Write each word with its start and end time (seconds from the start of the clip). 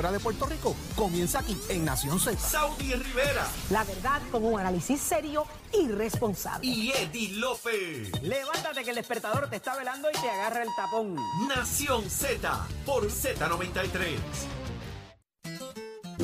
Fuera 0.00 0.12
de 0.12 0.20
Puerto 0.20 0.46
Rico 0.46 0.74
comienza 0.96 1.40
aquí 1.40 1.54
en 1.68 1.84
Nación 1.84 2.18
Z. 2.18 2.38
Saudi 2.40 2.94
Rivera 2.94 3.46
La 3.68 3.84
verdad 3.84 4.22
con 4.32 4.42
un 4.46 4.58
análisis 4.58 4.98
serio 4.98 5.44
y 5.74 5.88
responsable. 5.88 6.66
y 6.66 6.90
Eddie 6.90 7.32
Lofe. 7.32 8.10
Levántate 8.22 8.82
que 8.82 8.88
el 8.88 8.96
despertador 8.96 9.50
te 9.50 9.56
está 9.56 9.76
velando 9.76 10.08
y 10.08 10.18
te 10.18 10.30
agarra 10.30 10.62
el 10.62 10.70
tapón. 10.74 11.16
Nación 11.46 12.08
Z 12.08 12.66
por 12.86 13.08
Z93. 13.10 14.16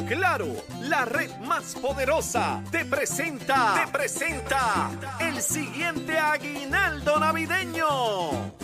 Claro, 0.09 0.47
la 0.81 1.05
red 1.05 1.37
más 1.41 1.75
poderosa 1.75 2.65
te 2.71 2.87
presenta, 2.87 3.75
te 3.85 3.93
presenta 3.93 4.91
el 5.21 5.43
siguiente 5.43 6.19
aguinaldo 6.19 7.21
navideño. 7.21 8.55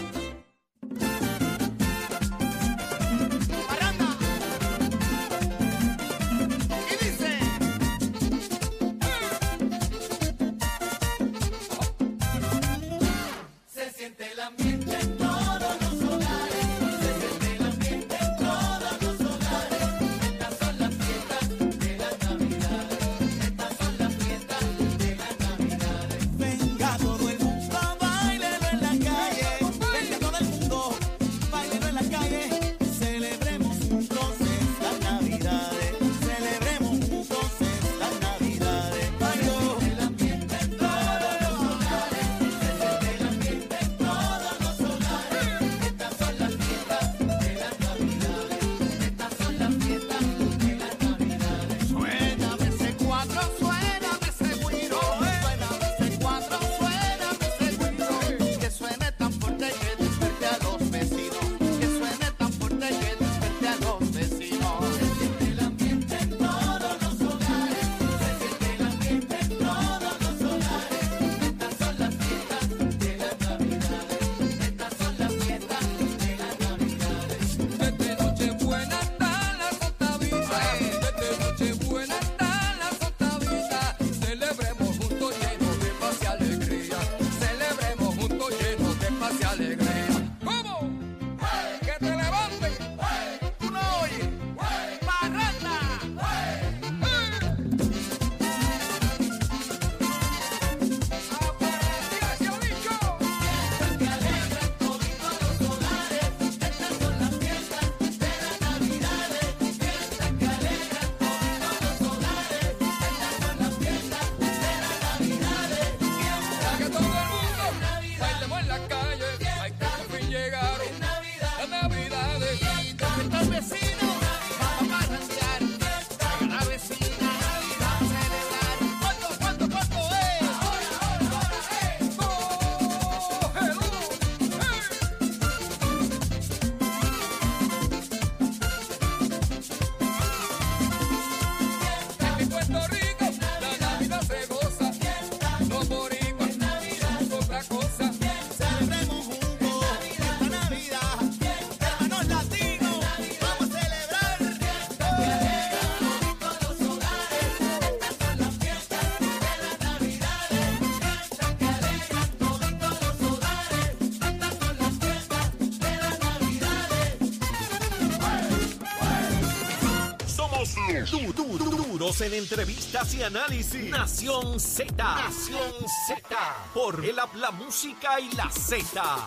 En 172.20 172.34
entrevistas 172.34 173.14
y 173.14 173.22
análisis. 173.22 173.90
Nación 173.90 174.60
Z. 174.60 174.92
Nación 174.96 175.72
Z. 176.06 176.36
Por 176.74 177.04
el 177.04 177.18
app, 177.18 177.34
la 177.36 177.50
música 177.50 178.20
y 178.20 178.30
la 178.34 178.50
Z. 178.50 179.26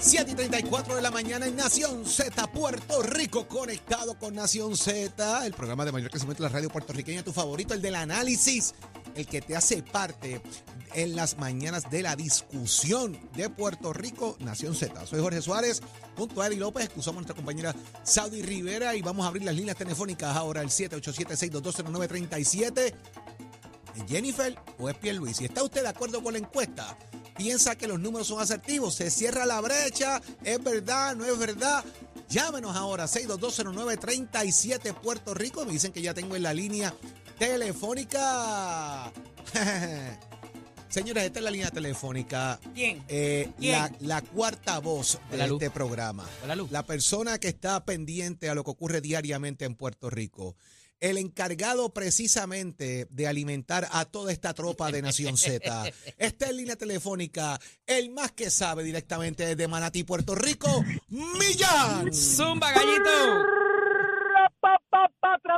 7 0.00 0.30
y 0.30 0.34
34 0.34 0.96
de 0.96 1.02
la 1.02 1.10
mañana 1.10 1.46
en 1.46 1.56
Nación 1.56 2.06
Z, 2.06 2.46
Puerto 2.52 3.02
Rico, 3.02 3.48
conectado 3.48 4.18
con 4.18 4.34
Nación 4.34 4.76
Z, 4.76 5.44
el 5.44 5.52
programa 5.52 5.84
de 5.84 5.92
mayor 5.92 6.10
crecimiento 6.10 6.42
de 6.42 6.48
la 6.48 6.54
radio 6.54 6.70
puertorriqueña, 6.70 7.24
tu 7.24 7.32
favorito, 7.32 7.74
el 7.74 7.82
del 7.82 7.96
análisis, 7.96 8.74
el 9.18 9.26
que 9.26 9.42
te 9.42 9.56
hace 9.56 9.82
parte 9.82 10.40
en 10.94 11.16
las 11.16 11.38
mañanas 11.38 11.90
de 11.90 12.02
la 12.02 12.14
discusión 12.14 13.18
de 13.34 13.50
Puerto 13.50 13.92
Rico, 13.92 14.36
Nación 14.38 14.76
Z. 14.76 15.06
Soy 15.06 15.20
Jorge 15.20 15.42
Suárez, 15.42 15.82
junto 16.16 16.40
a 16.40 16.46
Eddie 16.46 16.60
López, 16.60 16.84
excusamos 16.84 17.16
a 17.16 17.22
nuestra 17.22 17.34
compañera 17.34 17.74
Saudi 18.04 18.42
Rivera 18.42 18.94
y 18.94 19.02
vamos 19.02 19.24
a 19.24 19.28
abrir 19.28 19.42
las 19.44 19.56
líneas 19.56 19.76
telefónicas 19.76 20.36
ahora, 20.36 20.62
el 20.62 20.68
787-622-0937. 20.68 22.94
Jennifer 24.08 24.56
o 24.78 24.88
es 24.88 24.96
Pierluisi. 24.96 25.46
¿Está 25.46 25.64
usted 25.64 25.82
de 25.82 25.88
acuerdo 25.88 26.22
con 26.22 26.32
la 26.32 26.38
encuesta? 26.38 26.96
¿Piensa 27.36 27.76
que 27.76 27.88
los 27.88 27.98
números 27.98 28.28
son 28.28 28.40
asertivos? 28.40 28.94
¿Se 28.94 29.10
cierra 29.10 29.46
la 29.46 29.60
brecha? 29.60 30.22
¿Es 30.44 30.62
verdad? 30.62 31.16
¿No 31.16 31.24
es 31.24 31.36
verdad? 31.36 31.84
Llámenos 32.28 32.76
ahora, 32.76 33.06
6220937 33.06 34.94
Puerto 34.94 35.34
Rico. 35.34 35.64
Me 35.64 35.72
dicen 35.72 35.90
que 35.92 36.02
ya 36.02 36.14
tengo 36.14 36.36
en 36.36 36.44
la 36.44 36.54
línea 36.54 36.94
telefónica. 37.38 39.12
Señores, 40.88 41.24
esta 41.24 41.38
es 41.40 41.44
la 41.44 41.50
línea 41.50 41.70
telefónica. 41.70 42.58
¿Quién? 42.74 43.04
Eh, 43.08 43.50
¿Quién? 43.58 43.72
La, 43.72 43.92
la 44.00 44.22
cuarta 44.22 44.78
voz 44.78 45.18
de 45.30 45.46
Luz. 45.46 45.60
este 45.62 45.70
programa. 45.70 46.26
Luz. 46.56 46.70
La 46.70 46.82
persona 46.84 47.38
que 47.38 47.48
está 47.48 47.84
pendiente 47.84 48.48
a 48.48 48.54
lo 48.54 48.64
que 48.64 48.70
ocurre 48.70 49.00
diariamente 49.00 49.66
en 49.66 49.74
Puerto 49.74 50.08
Rico. 50.08 50.56
El 50.98 51.16
encargado 51.18 51.92
precisamente 51.94 53.06
de 53.10 53.26
alimentar 53.28 53.86
a 53.92 54.06
toda 54.06 54.32
esta 54.32 54.52
tropa 54.54 54.90
de 54.90 55.00
Nación 55.02 55.36
Z. 55.36 55.84
Está 56.18 56.48
en 56.48 56.56
línea 56.56 56.74
telefónica, 56.74 57.60
el 57.86 58.10
más 58.10 58.32
que 58.32 58.50
sabe 58.50 58.82
directamente 58.82 59.46
desde 59.46 59.68
Manatí, 59.68 60.02
Puerto 60.02 60.34
Rico, 60.34 60.84
Millán. 61.08 62.12
Zumba, 62.12 62.72
gallito. 62.72 63.57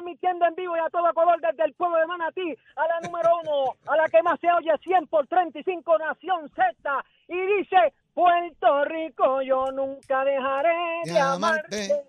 Transmitiendo 0.00 0.46
en 0.46 0.54
vivo 0.54 0.74
y 0.76 0.80
a 0.80 0.88
todo 0.88 1.12
color 1.12 1.38
desde 1.42 1.62
el 1.62 1.74
pueblo 1.74 1.98
de 1.98 2.06
Manatí 2.06 2.56
a 2.74 2.88
la 2.88 3.00
número 3.00 3.28
uno, 3.42 3.76
a 3.86 3.96
la 3.96 4.08
que 4.08 4.22
más 4.22 4.40
se 4.40 4.50
oye 4.50 4.72
100 4.82 5.08
por 5.08 5.26
35 5.26 5.98
Nación 5.98 6.50
Z 6.56 7.04
y 7.28 7.38
dice 7.38 7.92
Puerto 8.14 8.84
Rico 8.86 9.42
yo 9.42 9.66
nunca 9.72 10.24
dejaré 10.24 11.02
de 11.04 11.20
amarte. 11.20 12.04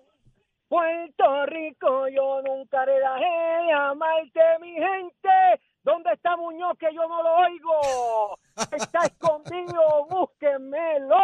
Puerto 0.68 1.44
Rico 1.44 2.08
yo 2.08 2.40
nunca 2.40 2.86
dejaré 2.86 3.66
de 3.66 3.72
amarte 3.72 4.40
mi 4.62 4.72
gente 4.72 5.60
¿Dónde 5.84 6.12
está 6.14 6.36
Muñoz 6.36 6.78
que 6.78 6.86
yo 6.94 7.06
no 7.08 7.22
lo 7.22 7.34
oigo? 7.38 8.38
Está 8.70 9.00
escondido, 9.00 10.06
búsquenmelo. 10.08 11.16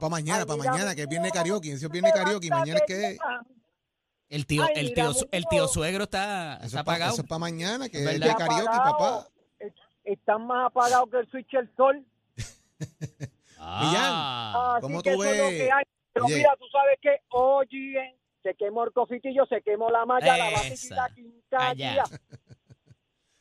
Para 0.00 0.10
mañana, 0.10 0.44
para 0.44 0.58
mañana, 0.58 0.94
que 0.96 1.02
es 1.02 1.08
Muñoz, 1.08 1.32
karaoke. 1.32 1.72
Eso 1.72 1.86
es 1.86 1.92
viernes 1.92 2.12
karaoke. 2.12 2.50
Mañana 2.50 2.80
es 2.80 2.86
que. 2.86 3.18
El 4.30 4.46
tío, 4.46 4.62
Ay, 4.62 4.72
el 4.76 4.84
mira, 4.90 5.10
tío, 5.10 5.28
el 5.32 5.44
tío 5.46 5.68
suegro 5.68 6.04
está, 6.04 6.54
Eso 6.58 6.66
está 6.66 6.80
es 6.80 6.84
para 6.86 7.06
apagado. 7.06 7.38
mañana, 7.40 7.88
que 7.88 7.98
Es 7.98 8.06
es 8.06 8.20
verdad. 8.20 8.26
de 8.28 8.34
karaoke, 8.36 8.68
apagado. 8.68 8.98
papá. 8.98 9.28
Están 10.04 10.46
más 10.46 10.66
apagados 10.68 11.10
que 11.10 11.16
el 11.18 11.30
switch 11.30 11.54
el 11.54 11.76
sol. 11.76 12.06
Ah, 13.62 14.78
¿cómo 14.80 15.02
tú 15.02 15.10
eso 15.10 15.24
es 15.24 15.38
lo 15.38 15.44
ves? 15.44 15.60
que 15.62 15.70
hay. 15.70 15.84
Pero 16.14 16.24
Oye. 16.26 16.36
mira, 16.36 16.56
tú 16.58 16.64
sabes 16.72 16.98
que, 17.02 17.18
oye, 17.28 18.16
se 18.42 18.54
quemó 18.54 18.84
el 18.84 18.92
cofitillo, 18.92 19.44
se 19.46 19.60
quemó 19.60 19.90
la 19.90 20.06
malla, 20.06 20.36
la 20.38 20.50
la 20.50 21.08
quincalla. 21.14 21.92
Allá. 21.92 22.04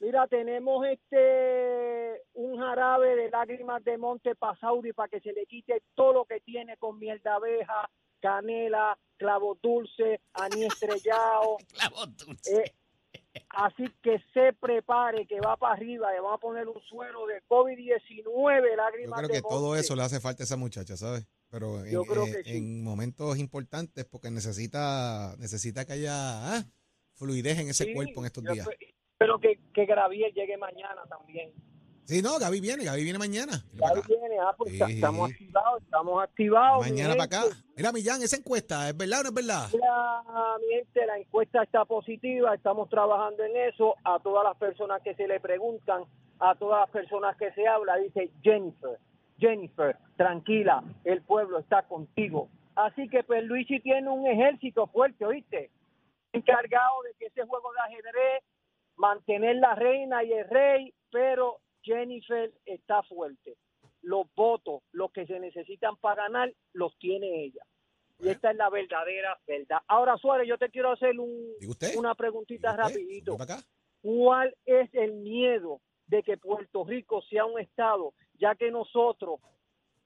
Mira, 0.01 0.27
tenemos 0.27 0.85
este 0.87 2.21
un 2.33 2.57
jarabe 2.59 3.15
de 3.15 3.29
lágrimas 3.29 3.83
de 3.85 3.97
monte 3.97 4.35
pasauri 4.35 4.91
para 4.93 5.07
que 5.09 5.19
se 5.21 5.31
le 5.33 5.45
quite 5.45 5.81
todo 5.95 6.13
lo 6.13 6.25
que 6.25 6.41
tiene 6.41 6.75
con 6.77 6.99
miel 6.99 7.21
de 7.23 7.29
abeja, 7.29 7.89
canela, 8.19 8.97
clavo 9.17 9.57
dulce, 9.61 10.21
anís 10.33 10.67
estrellado. 10.73 11.57
clavo 11.73 12.05
dulce. 12.07 12.61
Eh, 12.63 12.73
así 13.49 13.85
que 14.01 14.19
se 14.33 14.53
prepare 14.53 15.25
que 15.27 15.39
va 15.41 15.57
para 15.57 15.73
arriba, 15.75 16.11
le 16.11 16.19
vamos 16.19 16.37
a 16.37 16.39
poner 16.39 16.67
un 16.67 16.81
suero 16.83 17.25
de 17.27 17.41
COVID-19, 17.47 18.23
Yo 18.25 18.75
lágrimas 18.75 19.17
creo 19.19 19.27
de 19.27 19.33
que 19.35 19.41
todo 19.41 19.75
eso 19.75 19.95
le 19.95 20.03
hace 20.03 20.19
falta 20.19 20.43
a 20.43 20.45
esa 20.45 20.57
muchacha, 20.57 20.95
¿sabes? 20.97 21.27
Pero 21.49 21.83
en, 21.83 21.91
Yo 21.91 22.03
creo 22.03 22.25
en- 22.25 22.33
que 22.33 22.43
sí. 22.43 22.57
en 22.57 22.83
momentos 22.83 23.37
importantes, 23.39 24.05
porque 24.05 24.29
necesita 24.31 25.35
necesita 25.39 25.85
que 25.85 25.93
haya 25.93 26.57
ah, 26.57 26.63
fluidez 27.15 27.57
en 27.59 27.69
ese 27.69 27.85
Sí, 27.85 27.93
cuerpo 27.93 28.19
en 28.21 28.25
estos 28.27 28.43
yo 28.43 28.53
días. 28.53 28.67
Espero 29.13 29.39
que, 29.39 29.59
que 29.73 29.85
Graviel 29.85 30.31
llegue 30.33 30.57
mañana 30.57 31.01
también. 31.09 31.51
Sí, 32.09 32.23
no, 32.23 32.39
Gaby 32.39 32.59
viene, 32.59 32.85
Gaby 32.85 33.03
viene 33.03 33.19
mañana. 33.19 33.53
Gaby 33.73 34.01
viene, 34.07 34.39
ah, 34.41 34.51
pues, 34.57 34.71
Sí. 34.71 34.81
estamos 34.95 35.29
activados, 35.29 35.83
estamos 35.83 36.23
activados. 36.23 36.89
Mañana 36.89 37.11
para 37.11 37.23
acá. 37.25 37.43
Mira, 37.77 37.91
Millán, 37.91 38.23
esa 38.23 38.35
encuesta, 38.35 38.89
¿es 38.89 38.97
verdad 38.97 39.19
o 39.19 39.23
no 39.25 39.29
es 39.29 39.35
verdad? 39.35 39.67
Mira, 39.71 40.23
mi 40.59 40.73
gente, 40.73 41.05
la 41.05 41.19
encuesta 41.19 41.61
está 41.61 41.85
positiva, 41.85 42.55
estamos 42.55 42.89
trabajando 42.89 43.43
en 43.43 43.55
eso. 43.57 43.93
A 44.03 44.17
todas 44.17 44.43
las 44.43 44.57
personas 44.57 45.03
que 45.03 45.13
se 45.13 45.27
le 45.27 45.39
preguntan, 45.39 46.01
a 46.39 46.55
todas 46.55 46.79
las 46.81 46.89
personas 46.89 47.37
que 47.37 47.51
se 47.51 47.67
habla, 47.67 47.97
dice 47.97 48.31
Jennifer, 48.41 48.97
Jennifer, 49.37 49.95
tranquila, 50.17 50.83
el 51.03 51.21
pueblo 51.21 51.59
está 51.59 51.83
contigo. 51.83 52.49
Así 52.73 53.07
que 53.07 53.23
pues 53.23 53.43
Luigi 53.43 53.81
tiene 53.81 54.09
un 54.09 54.25
ejército 54.25 54.87
fuerte, 54.87 55.25
¿oíste? 55.27 55.69
Encargado 56.33 57.03
de 57.03 57.13
que 57.19 57.27
ese 57.27 57.45
juego 57.45 57.71
de 57.71 57.79
ajedrez, 57.81 58.43
mantener 58.95 59.57
la 59.57 59.75
reina 59.75 60.23
y 60.23 60.33
el 60.33 60.49
rey, 60.49 60.91
pero 61.11 61.59
Jennifer 61.81 62.51
está 62.65 63.03
fuerte. 63.03 63.57
Los 64.01 64.27
votos, 64.35 64.81
los 64.91 65.11
que 65.11 65.25
se 65.25 65.39
necesitan 65.39 65.97
para 65.97 66.23
ganar, 66.23 66.53
los 66.73 66.97
tiene 66.97 67.43
ella. 67.43 67.61
Y 68.19 68.29
esta 68.29 68.51
es 68.51 68.57
la 68.57 68.69
verdadera 68.69 69.39
verdad. 69.47 69.79
Ahora, 69.87 70.17
Suárez, 70.17 70.47
yo 70.47 70.57
te 70.57 70.69
quiero 70.69 70.91
hacer 70.91 71.19
un, 71.19 71.53
una 71.97 72.15
preguntita 72.15 72.75
rapidito. 72.75 73.37
¿Cuál 74.01 74.55
es 74.65 74.93
el 74.93 75.13
miedo 75.15 75.81
de 76.07 76.23
que 76.23 76.37
Puerto 76.37 76.83
Rico 76.83 77.21
sea 77.23 77.45
un 77.45 77.59
estado, 77.59 78.13
ya 78.33 78.55
que 78.55 78.71
nosotros 78.71 79.39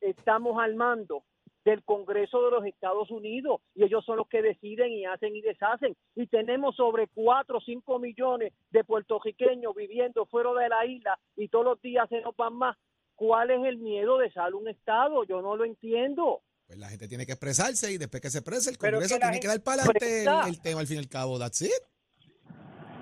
estamos 0.01 0.61
al 0.61 0.75
mando 0.75 1.23
del 1.65 1.83
Congreso 1.83 2.43
de 2.43 2.51
los 2.51 2.65
Estados 2.65 3.09
Unidos 3.11 3.61
y 3.75 3.83
ellos 3.83 4.03
son 4.05 4.17
los 4.17 4.27
que 4.27 4.41
deciden 4.41 4.91
y 4.91 5.05
hacen 5.05 5.35
y 5.35 5.41
deshacen 5.41 5.95
y 6.15 6.27
tenemos 6.27 6.75
sobre 6.75 7.07
4 7.07 7.57
o 7.57 7.61
5 7.61 7.99
millones 7.99 8.53
de 8.71 8.83
puertorriqueños 8.83 9.75
viviendo 9.75 10.25
fuera 10.25 10.53
de 10.53 10.69
la 10.69 10.85
isla 10.85 11.19
y 11.35 11.47
todos 11.47 11.65
los 11.65 11.81
días 11.81 12.07
se 12.09 12.21
nos 12.21 12.35
van 12.35 12.55
más. 12.55 12.77
¿Cuál 13.15 13.51
es 13.51 13.63
el 13.65 13.77
miedo 13.77 14.17
de 14.17 14.31
ser 14.31 14.53
un 14.55 14.67
estado? 14.67 15.23
Yo 15.23 15.41
no 15.41 15.55
lo 15.55 15.65
entiendo. 15.65 16.41
Pues 16.65 16.79
la 16.79 16.89
gente 16.89 17.07
tiene 17.07 17.25
que 17.25 17.33
expresarse 17.33 17.91
y 17.91 17.97
después 17.97 18.21
que 18.21 18.29
se 18.29 18.39
exprese, 18.39 18.71
el 18.71 18.77
Congreso 18.77 19.17
tiene 19.19 19.39
que 19.39 19.47
dar 19.47 19.61
para 19.61 19.83
adelante 19.83 20.23
el, 20.23 20.47
el 20.47 20.61
tema 20.61 20.79
al 20.79 20.87
fin 20.87 20.97
y 20.97 20.99
al 20.99 21.09
cabo. 21.09 21.37
That's 21.37 21.61
it. 21.61 21.71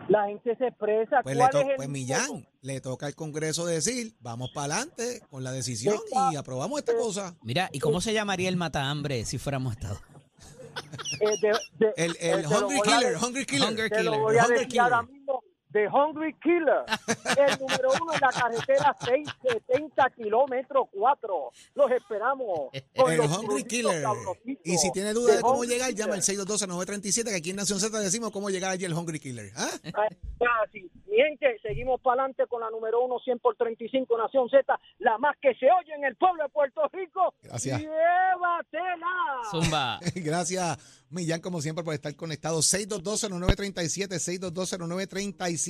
La 0.07 0.25
gente 0.27 0.55
se 0.57 0.67
expresa. 0.67 1.21
Pues, 1.23 1.35
le 1.35 1.39
¿Cuál 1.41 1.51
to- 1.51 1.59
es 1.61 1.67
el 1.69 1.75
pues? 1.77 1.89
Millán, 1.89 2.47
le 2.61 2.81
toca 2.81 3.05
al 3.05 3.15
Congreso 3.15 3.65
decir, 3.65 4.13
vamos 4.19 4.49
para 4.53 4.75
adelante 4.75 5.21
con 5.29 5.43
la 5.43 5.51
decisión 5.51 5.95
y 6.31 6.35
aprobamos 6.35 6.79
esta 6.79 6.93
cosa. 6.95 7.35
Mira, 7.43 7.69
¿y 7.71 7.79
cómo 7.79 8.01
se 8.01 8.13
llamaría 8.13 8.49
el 8.49 8.57
matahambre 8.57 9.23
si 9.25 9.37
fuéramos 9.37 9.73
Estado? 9.73 9.99
Eh, 11.19 11.25
de- 11.41 11.85
de- 11.85 11.93
El, 11.97 12.11
eh, 12.13 12.31
el 12.31 12.45
Hungry 12.47 12.81
Killer. 12.81 13.17
Hungry 13.17 13.45
Killer. 13.45 13.69
Lo 13.69 13.75
Killer. 13.89 14.39
ahora 14.41 14.55
Killer. 14.67 14.83
The 15.71 15.87
Hungry 15.87 16.33
Killer. 16.41 16.83
El 17.37 17.59
número 17.59 17.89
uno 18.01 18.13
en 18.13 18.21
la 18.21 18.29
carretera 18.29 18.95
670 18.99 20.09
kilómetros 20.11 20.87
4. 20.91 21.51
Los 21.75 21.91
esperamos. 21.91 22.69
con 22.95 23.11
El 23.11 23.17
los 23.17 23.37
Hungry 23.37 23.63
Killer. 23.63 24.03
Y 24.63 24.77
si 24.77 24.91
tiene 24.91 25.13
duda 25.13 25.31
The 25.31 25.37
de 25.37 25.41
cómo 25.41 25.59
Hungry 25.59 25.69
llegar, 25.69 25.91
llama 25.93 26.15
al 26.15 26.21
Killer. 26.21 26.45
622-937, 26.45 27.23
que 27.29 27.35
aquí 27.35 27.49
en 27.51 27.55
Nación 27.55 27.79
Z 27.79 27.97
decimos 27.99 28.31
cómo 28.31 28.49
llegar 28.49 28.71
allí 28.71 28.85
el 28.85 28.93
Hungry 28.93 29.19
Killer. 29.19 29.51
¿Ah? 29.55 29.69
Ah, 29.93 30.65
sí. 30.71 30.89
Mi 31.05 31.17
gente, 31.17 31.57
seguimos 31.61 31.99
para 32.01 32.23
adelante 32.23 32.47
con 32.47 32.61
la 32.61 32.69
número 32.69 33.01
uno, 33.03 33.19
100 33.19 33.39
por 33.39 33.55
35, 33.55 34.17
Nación 34.17 34.49
Z, 34.49 34.79
la 34.99 35.17
más 35.17 35.35
que 35.41 35.53
se 35.55 35.65
oye 35.65 35.93
en 35.93 36.05
el 36.05 36.15
pueblo 36.15 36.43
de 36.43 36.49
Puerto 36.49 36.81
Rico. 36.93 37.33
Gracias. 37.43 37.81
Llévatela. 37.81 39.41
Zumba. 39.51 39.99
Gracias, 40.15 41.05
Millán, 41.09 41.41
como 41.41 41.61
siempre, 41.61 41.83
por 41.83 41.93
estar 41.93 42.15
conectado. 42.15 42.59
6220937, 42.59 44.19
6220937. 44.19 45.60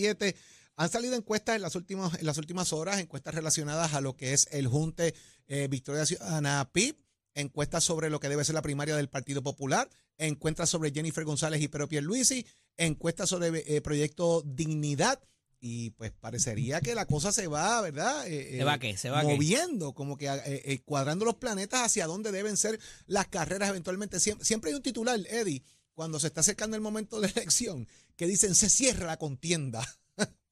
Han 0.75 0.89
salido 0.89 1.15
encuestas 1.15 1.55
en 1.55 1.61
las 1.61 1.75
últimas, 1.75 2.19
en 2.19 2.25
las 2.25 2.37
últimas 2.37 2.73
horas, 2.73 2.99
encuestas 2.99 3.35
relacionadas 3.35 3.93
a 3.93 4.01
lo 4.01 4.15
que 4.15 4.33
es 4.33 4.47
el 4.51 4.67
Junte 4.67 5.13
eh, 5.47 5.67
Victoria 5.69 6.05
Ciudadana 6.05 6.69
PIB, 6.71 6.95
encuestas 7.35 7.83
sobre 7.83 8.09
lo 8.09 8.19
que 8.19 8.29
debe 8.29 8.43
ser 8.45 8.55
la 8.55 8.61
primaria 8.61 8.95
del 8.95 9.09
Partido 9.09 9.43
Popular, 9.43 9.89
encuestas 10.17 10.69
sobre 10.69 10.91
Jennifer 10.91 11.23
González 11.23 11.61
y 11.61 11.67
Pedro 11.67 11.87
Pierluisi, 11.87 12.45
encuestas 12.77 13.29
sobre 13.29 13.63
eh, 13.67 13.81
Proyecto 13.81 14.43
Dignidad. 14.45 15.19
Y 15.63 15.91
pues 15.91 16.11
parecería 16.11 16.81
que 16.81 16.95
la 16.95 17.05
cosa 17.05 17.31
se 17.31 17.45
va, 17.45 17.79
¿verdad? 17.81 18.27
Eh, 18.27 18.57
¿Se 18.57 18.63
va 18.63 18.79
qué? 18.79 18.97
¿Se 18.97 19.11
va 19.11 19.21
qué? 19.21 19.27
moviendo, 19.27 19.93
como 19.93 20.17
que 20.17 20.25
eh, 20.25 20.41
eh, 20.45 20.81
cuadrando 20.83 21.23
los 21.23 21.35
planetas 21.35 21.81
hacia 21.81 22.07
dónde 22.07 22.31
deben 22.31 22.57
ser 22.57 22.79
las 23.05 23.27
carreras 23.27 23.69
eventualmente. 23.69 24.19
Siempre, 24.19 24.43
siempre 24.43 24.71
hay 24.71 24.75
un 24.75 24.81
titular, 24.81 25.19
Eddie, 25.29 25.61
cuando 26.01 26.17
se 26.17 26.25
está 26.25 26.39
acercando 26.39 26.75
el 26.75 26.81
momento 26.81 27.21
de 27.21 27.27
la 27.27 27.33
elección, 27.33 27.85
que 28.17 28.25
dicen 28.25 28.55
se 28.55 28.71
cierra 28.71 29.05
la 29.05 29.17
contienda. 29.17 29.81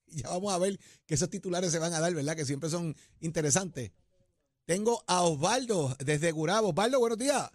Y 0.05 0.21
ya 0.21 0.29
vamos 0.29 0.53
a 0.53 0.59
ver 0.59 0.77
que 1.07 1.15
esos 1.15 1.27
titulares 1.27 1.71
se 1.71 1.79
van 1.79 1.91
a 1.91 1.99
dar, 1.99 2.13
¿verdad? 2.13 2.35
Que 2.35 2.45
siempre 2.45 2.69
son 2.69 2.93
interesantes. 3.19 3.91
Tengo 4.65 5.01
a 5.07 5.23
Osvaldo 5.23 5.95
desde 6.05 6.31
Gurabo. 6.31 6.69
Osvaldo, 6.69 6.99
buenos 6.99 7.17
días. 7.17 7.49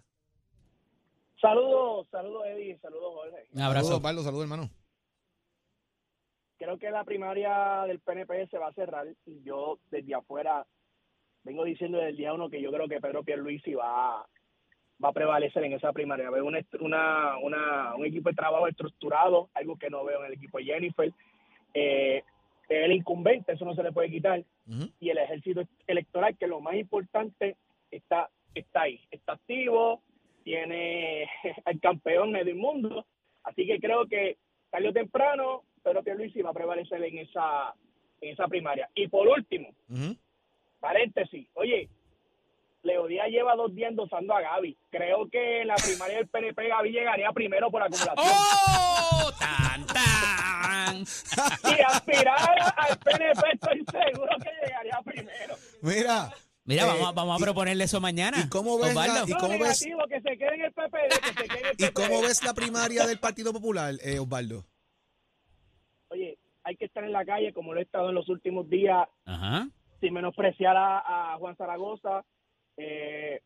Saludos, 1.39 2.05
saludos 2.11 2.43
Eddie, 2.47 2.77
saludos 2.79 3.13
Jorge. 3.13 3.47
Un 3.53 3.61
abrazo. 3.61 3.85
Saludos, 3.85 3.99
Osvaldo, 3.99 4.23
saludos, 4.23 4.43
hermano. 4.43 4.69
Creo 6.57 6.77
que 6.77 6.91
la 6.91 7.05
primaria 7.05 7.85
del 7.87 8.01
PNP 8.01 8.47
se 8.47 8.57
va 8.57 8.67
a 8.67 8.73
cerrar. 8.73 9.07
y 9.25 9.41
Yo 9.43 9.79
desde 9.89 10.15
afuera 10.15 10.67
vengo 11.43 11.63
diciendo 11.63 11.99
desde 11.99 12.09
el 12.09 12.17
día 12.17 12.33
uno 12.33 12.49
que 12.49 12.61
yo 12.61 12.73
creo 12.73 12.89
que 12.89 12.99
Pedro 12.99 13.23
Pierluisi 13.23 13.73
va, 13.73 14.27
va 15.03 15.09
a 15.09 15.13
prevalecer 15.13 15.63
en 15.63 15.73
esa 15.73 15.91
primaria. 15.91 16.29
Veo 16.29 16.45
una, 16.45 16.59
una, 16.79 17.37
una- 17.39 17.95
un 17.95 18.05
equipo 18.05 18.29
de 18.29 18.35
trabajo 18.35 18.67
estructurado, 18.67 19.49
algo 19.53 19.77
que 19.77 19.89
no 19.89 20.03
veo 20.05 20.21
en 20.21 20.27
el 20.27 20.33
equipo 20.33 20.57
de 20.57 20.65
Jennifer. 20.65 21.11
Eh, 21.73 22.23
el 22.69 22.91
incumbente, 22.93 23.51
eso 23.53 23.65
no 23.65 23.75
se 23.75 23.83
le 23.83 23.91
puede 23.91 24.09
quitar. 24.09 24.43
Y 24.99 25.09
el 25.09 25.17
ejército 25.19 25.63
electoral, 25.87 26.35
que 26.37 26.47
lo 26.47 26.61
más 26.61 26.75
importante 26.75 27.57
está, 27.91 28.29
está 28.55 28.81
ahí, 28.83 28.99
está 29.11 29.33
activo, 29.33 30.01
tiene 30.43 31.29
al 31.65 31.79
campeón 31.79 32.31
del 32.33 32.55
mundo, 32.55 33.05
así 33.43 33.65
que 33.67 33.79
creo 33.79 34.07
que 34.07 34.37
o 34.71 34.93
temprano 34.93 35.63
Pedro 35.83 36.03
Pierluisi 36.03 36.41
va 36.41 36.49
a 36.49 36.53
prevalecer 36.53 37.01
en 37.03 37.19
esa, 37.19 37.73
en 38.21 38.33
esa 38.33 38.47
primaria. 38.47 38.89
Y 38.95 39.07
por 39.07 39.27
último, 39.27 39.69
paréntesis, 40.79 41.47
oye, 41.53 41.87
Leo 42.85 43.07
Díaz 43.07 43.27
lleva 43.29 43.55
dos 43.55 43.73
días 43.73 43.89
endosando 43.89 44.33
a 44.35 44.41
Gaby. 44.41 44.77
Creo 44.91 45.27
que 45.29 45.61
en 45.61 45.67
la 45.67 45.75
primaria 45.75 46.17
del 46.17 46.27
PNP 46.27 46.67
Gaby 46.67 46.91
llegaría 46.91 47.31
primero 47.31 47.69
por 47.71 47.81
acumulación. 47.81 48.15
¡Oh! 48.17 49.31
¡Tan, 49.39 49.85
tan! 49.87 50.95
Y 51.77 51.81
aspirar 51.81 52.37
al 52.77 52.97
PNP 52.99 53.41
estoy 53.53 53.83
seguro 53.85 54.29
que 54.41 54.49
llegaría 54.65 54.99
primero. 55.03 55.55
Mira. 55.81 56.29
Mira, 56.67 56.83
eh, 56.83 56.87
vamos, 56.87 57.07
a- 57.07 57.11
vamos 57.11 57.35
a 57.35 57.39
y- 57.39 57.43
proponerle 57.43 57.83
eso 57.83 57.99
mañana. 58.01 58.37
¿Y 58.43 58.49
cómo 58.49 58.79
ves 58.79 58.95
la- 58.95 59.23
y 59.27 59.31
No, 59.31 59.37
cómo 59.37 59.53
ves- 59.59 59.81
negativo, 59.85 60.01
que 60.09 60.21
se 60.21 60.37
quede 60.37 60.55
en 60.55 60.61
el 60.61 60.71
PPD, 60.73 61.09
que 61.09 61.41
se 61.41 61.47
quede 61.47 61.59
en 61.59 61.65
el 61.67 61.75
¿Y 61.89 61.93
cómo 61.93 62.21
ves 62.21 62.43
la 62.43 62.53
primaria 62.53 63.05
del 63.05 63.19
Partido 63.19 63.51
Popular, 63.53 63.93
eh, 64.03 64.17
Osvaldo? 64.19 64.63
Oye, 66.09 66.37
hay 66.63 66.75
que 66.77 66.85
estar 66.85 67.03
en 67.03 67.11
la 67.11 67.25
calle 67.25 67.53
como 67.53 67.73
lo 67.73 67.79
he 67.79 67.83
estado 67.83 68.09
en 68.09 68.15
los 68.15 68.29
últimos 68.29 68.69
días, 68.69 69.07
Ajá. 69.25 69.67
sin 70.01 70.13
menospreciar 70.13 70.75
a, 70.75 71.33
a 71.33 71.37
Juan 71.37 71.55
Zaragoza. 71.55 72.23
Eh, 72.77 73.41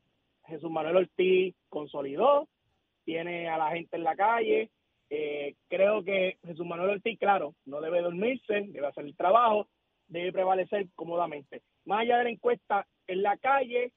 Jesús 0.46 0.72
Manuel 0.72 0.98
Ortiz 0.98 1.56
consolidó, 1.70 2.48
tiene 3.06 3.50
a 3.50 3.58
la 3.58 3.72
gente 3.72 3.98
en 3.98 4.04
la 4.04 4.16
calle. 4.16 4.70
Eh, 5.10 5.56
creo 5.68 6.04
que 6.04 6.38
Jesús 6.46 6.66
Manuel 6.66 6.92
Ortiz, 6.92 7.18
claro, 7.20 7.56
no 7.66 7.82
debe 7.82 8.02
dormirse, 8.02 8.66
debe 8.68 8.88
hacer 8.88 9.06
el 9.06 9.16
trabajo, 9.16 9.68
debe 10.08 10.32
prevalecer 10.32 10.88
cómodamente. 10.96 11.62
Más 11.86 12.02
allá 12.02 12.18
de 12.18 12.24
la 12.26 12.30
encuesta, 12.30 12.88
en 13.08 13.24
la 13.24 13.38
calle, 13.38 13.92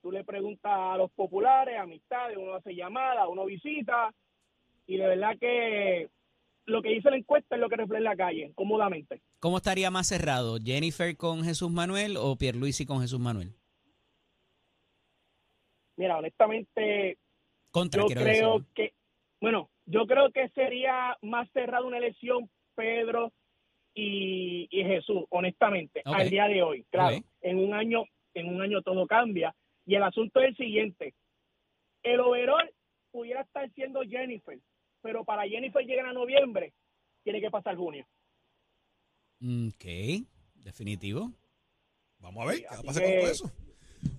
tú 0.00 0.12
le 0.12 0.24
preguntas 0.24 0.72
a 0.72 0.96
los 0.96 1.10
populares, 1.12 1.78
amistades, 1.78 2.36
uno 2.36 2.54
hace 2.54 2.74
llamadas, 2.74 3.26
uno 3.28 3.44
visita, 3.44 4.14
y 4.86 4.96
de 4.96 5.06
verdad 5.06 5.36
que 5.38 6.08
lo 6.64 6.82
que 6.82 6.90
dice 6.90 7.10
la 7.10 7.16
encuesta 7.16 7.54
es 7.54 7.60
lo 7.60 7.68
que 7.68 7.76
refleja 7.76 7.98
en 7.98 8.04
la 8.04 8.16
calle, 8.16 8.52
cómodamente. 8.54 9.20
¿Cómo 9.40 9.58
estaría 9.58 9.90
más 9.90 10.06
cerrado? 10.06 10.58
¿Jennifer 10.62 11.16
con 11.16 11.44
Jesús 11.44 11.70
Manuel 11.70 12.16
o 12.16 12.36
Pierluisi 12.36 12.86
con 12.86 13.00
Jesús 13.00 13.20
Manuel? 13.20 13.57
Mira, 15.98 16.16
honestamente, 16.16 17.18
Contra, 17.72 18.02
yo 18.02 18.06
creo 18.06 18.52
decir. 18.60 18.66
que, 18.74 18.92
bueno, 19.40 19.68
yo 19.84 20.06
creo 20.06 20.30
que 20.30 20.48
sería 20.50 21.16
más 21.22 21.50
cerrada 21.52 21.84
una 21.84 21.98
elección 21.98 22.48
Pedro 22.76 23.32
y, 23.94 24.68
y 24.70 24.84
Jesús, 24.84 25.24
honestamente, 25.30 26.02
al 26.04 26.30
día 26.30 26.46
de 26.46 26.62
hoy. 26.62 26.84
Claro, 26.90 27.18
en 27.40 27.58
un 27.58 27.74
año, 27.74 28.04
en 28.34 28.48
un 28.48 28.62
año 28.62 28.80
todo 28.82 29.06
cambia. 29.08 29.54
Y 29.86 29.96
el 29.96 30.04
asunto 30.04 30.40
es 30.40 30.50
el 30.50 30.56
siguiente: 30.56 31.14
el 32.04 32.20
overall 32.20 32.70
pudiera 33.10 33.40
estar 33.40 33.68
siendo 33.72 34.02
Jennifer, 34.02 34.58
pero 35.02 35.24
para 35.24 35.48
Jennifer 35.48 35.84
llegar 35.84 36.06
a 36.06 36.12
noviembre 36.12 36.72
tiene 37.24 37.40
que 37.40 37.50
pasar 37.50 37.74
junio. 37.76 38.06
Ok, 39.42 39.84
definitivo. 40.54 41.32
Vamos 42.20 42.44
a 42.44 42.48
ver 42.50 42.58
qué 42.60 42.66
va 42.66 42.78
a 42.78 42.82
pasar 42.82 43.02
que- 43.02 43.10
con 43.10 43.20
todo 43.20 43.30
eso. 43.30 43.52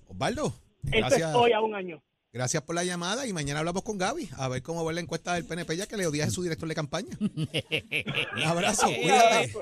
Osvaldo, 0.08 0.52
Esto 0.92 1.14
es 1.16 1.24
hoy 1.34 1.52
a 1.52 1.60
un 1.60 1.74
año. 1.74 2.02
gracias 2.32 2.62
por 2.62 2.74
la 2.74 2.84
llamada 2.84 3.26
y 3.26 3.32
mañana 3.32 3.60
hablamos 3.60 3.82
con 3.82 3.98
Gaby 3.98 4.28
a 4.36 4.48
ver 4.48 4.62
cómo 4.62 4.84
va 4.84 4.92
la 4.92 5.00
encuesta 5.00 5.34
del 5.34 5.44
PNP 5.46 5.76
ya 5.76 5.86
que 5.86 5.96
le 5.96 6.06
odia 6.06 6.24
a 6.24 6.30
su 6.30 6.42
director 6.42 6.68
de 6.68 6.74
campaña. 6.74 7.16
Un 7.20 7.48
abrazo, 8.46 8.86
cuídate. 8.86 9.52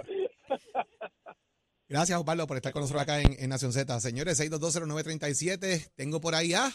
Gracias, 1.89 2.19
Osvaldo, 2.21 2.47
por 2.47 2.57
estar 2.59 2.73
con 2.73 2.83
nosotros 2.83 3.03
acá 3.03 3.21
en, 3.21 3.35
en 3.39 3.49
Nación 3.49 3.73
Z. 3.73 3.99
Señores, 4.01 4.39
6220937. 4.41 5.91
Tengo 5.97 6.21
por 6.21 6.35
ahí 6.35 6.53
a, 6.53 6.69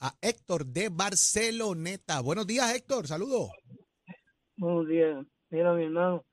a 0.00 0.14
Héctor 0.20 0.66
de 0.66 0.88
Barceloneta. 0.88 2.20
Buenos 2.20 2.46
días, 2.46 2.74
Héctor. 2.74 3.06
Saludos. 3.06 3.50
Buenos 4.56 4.88
días. 4.88 5.24
Mira, 5.50 5.72
mi 5.74 5.84
hermano, 5.84 6.24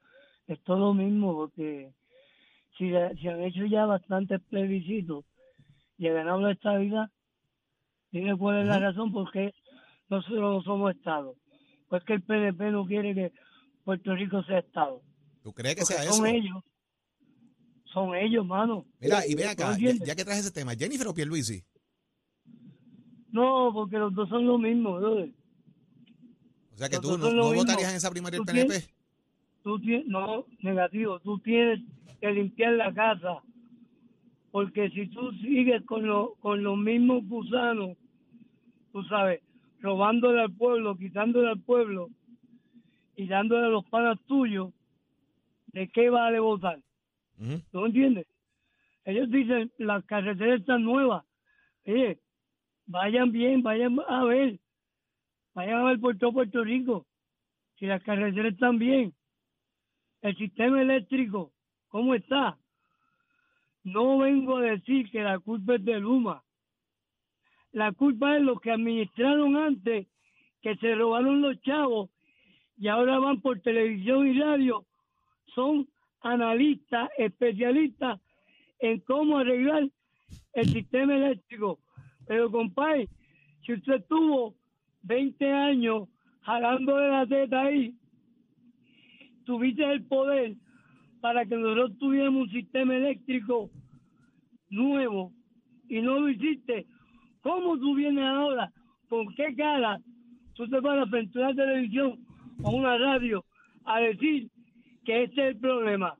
es 0.47 0.59
todo 0.63 0.77
lo 0.79 0.93
mismo 0.95 1.35
porque 1.35 1.91
si, 2.77 2.89
si 3.21 3.27
han 3.27 3.43
hecho 3.43 3.65
ya 3.69 3.85
bastantes 3.85 4.41
plebiscitos 4.49 5.23
y 5.97 6.07
han 6.07 6.13
ganado 6.15 6.41
la 6.41 6.51
estabilidad, 6.51 7.09
dime 8.11 8.37
cuál 8.37 8.61
es 8.61 8.67
la 8.67 8.79
razón 8.79 9.11
por 9.11 9.31
qué 9.31 9.53
nosotros 10.09 10.39
no 10.39 10.61
somos 10.63 10.95
Estado. 10.95 11.35
Pues 11.89 12.03
que 12.03 12.13
el 12.13 12.21
PNP 12.23 12.71
no 12.71 12.85
quiere 12.85 13.13
que 13.15 13.31
Puerto 13.83 14.13
Rico 14.15 14.43
sea 14.43 14.59
Estado. 14.59 15.01
¿Tú 15.43 15.53
crees 15.53 15.75
que 15.75 15.81
Porque 15.81 15.93
sea 15.95 16.11
son 16.11 16.27
eso? 16.27 16.35
ellos. 16.35 16.63
Son 17.85 18.15
ellos, 18.15 18.45
mano. 18.45 18.85
Mira, 18.99 19.25
y 19.25 19.33
ve 19.35 19.43
¿Tú 19.43 19.49
acá, 19.49 19.77
ya, 19.79 20.15
que 20.15 20.25
traes 20.25 20.41
ese 20.41 20.51
tema, 20.51 20.73
¿Jennifer 20.75 21.07
o 21.07 21.13
Pierluisi? 21.13 21.63
No, 23.31 23.71
porque 23.73 23.97
los 23.97 24.13
dos 24.13 24.27
son 24.29 24.45
lo 24.45 24.57
mismo, 24.57 24.97
brother. 24.97 25.31
O 26.73 26.77
sea 26.77 26.89
que 26.89 26.95
Los 26.97 27.01
tú 27.05 27.17
no, 27.17 27.25
son 27.29 27.55
votarías 27.55 27.89
en 27.91 27.95
esa 27.97 28.11
primaria 28.11 28.37
del 28.39 28.45
¿Tú 28.45 28.51
PNP. 28.51 28.67
tienes- 28.67 28.93
tú 29.63 29.79
tienes, 29.79 30.05
no, 30.07 30.45
negativo, 30.61 31.19
tú 31.21 31.39
tienes 31.39 31.79
que 32.21 32.31
limpiar 32.31 32.73
la 32.73 32.93
casa, 32.93 33.41
porque 34.57 34.89
si 34.89 35.07
tú 35.09 35.31
sigues 35.33 35.85
con, 35.85 36.07
lo, 36.07 36.33
con 36.39 36.63
los 36.63 36.75
mismos 36.75 37.23
gusanos, 37.27 37.95
tú 38.91 39.03
sabes, 39.03 39.39
robándole 39.81 40.41
al 40.41 40.51
pueblo, 40.51 40.97
quitándole 40.97 41.49
al 41.49 41.61
pueblo 41.61 42.09
y 43.15 43.27
dándole 43.27 43.67
a 43.67 43.69
los 43.69 43.85
panas 43.85 44.19
tuyos, 44.25 44.73
¿de 45.67 45.87
qué 45.89 46.09
vale 46.09 46.39
votar? 46.39 46.79
Ujú. 47.37 47.61
¿Tú 47.71 47.85
entiendes? 47.85 48.25
Ellos 49.05 49.29
dicen, 49.29 49.71
las 49.77 50.03
carreteras 50.05 50.61
están 50.61 50.81
nuevas. 50.81 51.23
Oye, 51.85 52.19
vayan 52.87 53.31
bien, 53.31 53.61
vayan 53.61 53.99
a 54.07 54.23
ver, 54.23 54.59
vayan 55.53 55.81
a 55.81 55.83
ver 55.83 55.99
por 55.99 56.17
todo 56.17 56.33
Puerto 56.33 56.63
Rico, 56.63 57.05
si 57.77 57.85
las 57.85 58.01
carreteras 58.01 58.53
están 58.53 58.79
bien. 58.79 59.13
El 60.23 60.35
sistema 60.35 60.81
eléctrico, 60.81 61.53
¿cómo 61.89 62.15
está? 62.15 62.57
No 63.87 64.17
vengo 64.17 64.57
a 64.57 64.63
decir 64.63 65.09
que 65.09 65.21
la 65.21 65.39
culpa 65.39 65.75
es 65.75 65.85
de 65.85 65.97
Luma. 65.97 66.43
La 67.71 67.93
culpa 67.93 68.35
es 68.35 68.43
los 68.43 68.59
que 68.59 68.69
administraron 68.69 69.55
antes, 69.55 70.07
que 70.61 70.75
se 70.75 70.93
robaron 70.93 71.41
los 71.41 71.61
chavos 71.61 72.09
y 72.77 72.89
ahora 72.89 73.17
van 73.17 73.39
por 73.39 73.61
televisión 73.61 74.27
y 74.27 74.37
radio. 74.37 74.85
Son 75.55 75.87
analistas, 76.19 77.09
especialistas 77.17 78.19
en 78.79 78.99
cómo 78.99 79.37
arreglar 79.37 79.87
el 80.51 80.65
sistema 80.65 81.15
eléctrico. 81.15 81.79
Pero, 82.27 82.51
compadre, 82.51 83.07
si 83.65 83.71
usted 83.71 84.01
estuvo 84.01 84.53
20 85.03 85.49
años 85.49 86.09
jalando 86.41 86.97
de 86.97 87.07
la 87.07 87.25
teta 87.25 87.61
ahí, 87.61 87.95
tuviste 89.45 89.89
el 89.89 90.03
poder 90.03 90.57
para 91.27 91.45
que 91.45 91.57
nosotros 91.57 91.99
tuviéramos 91.99 92.43
un 92.43 92.51
sistema 92.51 92.95
eléctrico 92.95 93.69
nuevo 94.69 95.33
y 95.89 95.99
no 95.99 96.21
lo 96.21 96.29
hiciste. 96.29 96.85
¿Cómo 97.41 97.77
tú 97.77 97.95
vienes 97.95 98.23
ahora? 98.23 98.71
¿Con 99.09 99.27
qué 99.35 99.53
cara 99.53 99.99
tú 100.53 100.69
te 100.69 100.79
vas 100.79 101.05
a 101.05 101.09
frente 101.09 101.37
a 101.37 101.47
una 101.47 101.53
televisión 101.53 102.25
o 102.63 102.71
una 102.71 102.97
radio 102.97 103.43
a 103.83 103.99
decir 103.99 104.49
que 105.03 105.23
este 105.23 105.41
es 105.41 105.55
el 105.55 105.57
problema? 105.57 106.15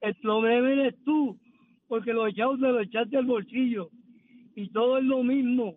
El 0.00 0.14
problema 0.22 0.70
eres 0.70 0.94
tú, 1.04 1.36
porque 1.88 2.12
los 2.12 2.28
echados 2.28 2.60
te 2.60 2.68
lo 2.68 2.78
echaste 2.78 3.16
al 3.16 3.26
bolsillo 3.26 3.90
y 4.54 4.68
todo 4.68 4.98
es 4.98 5.04
lo 5.06 5.24
mismo. 5.24 5.74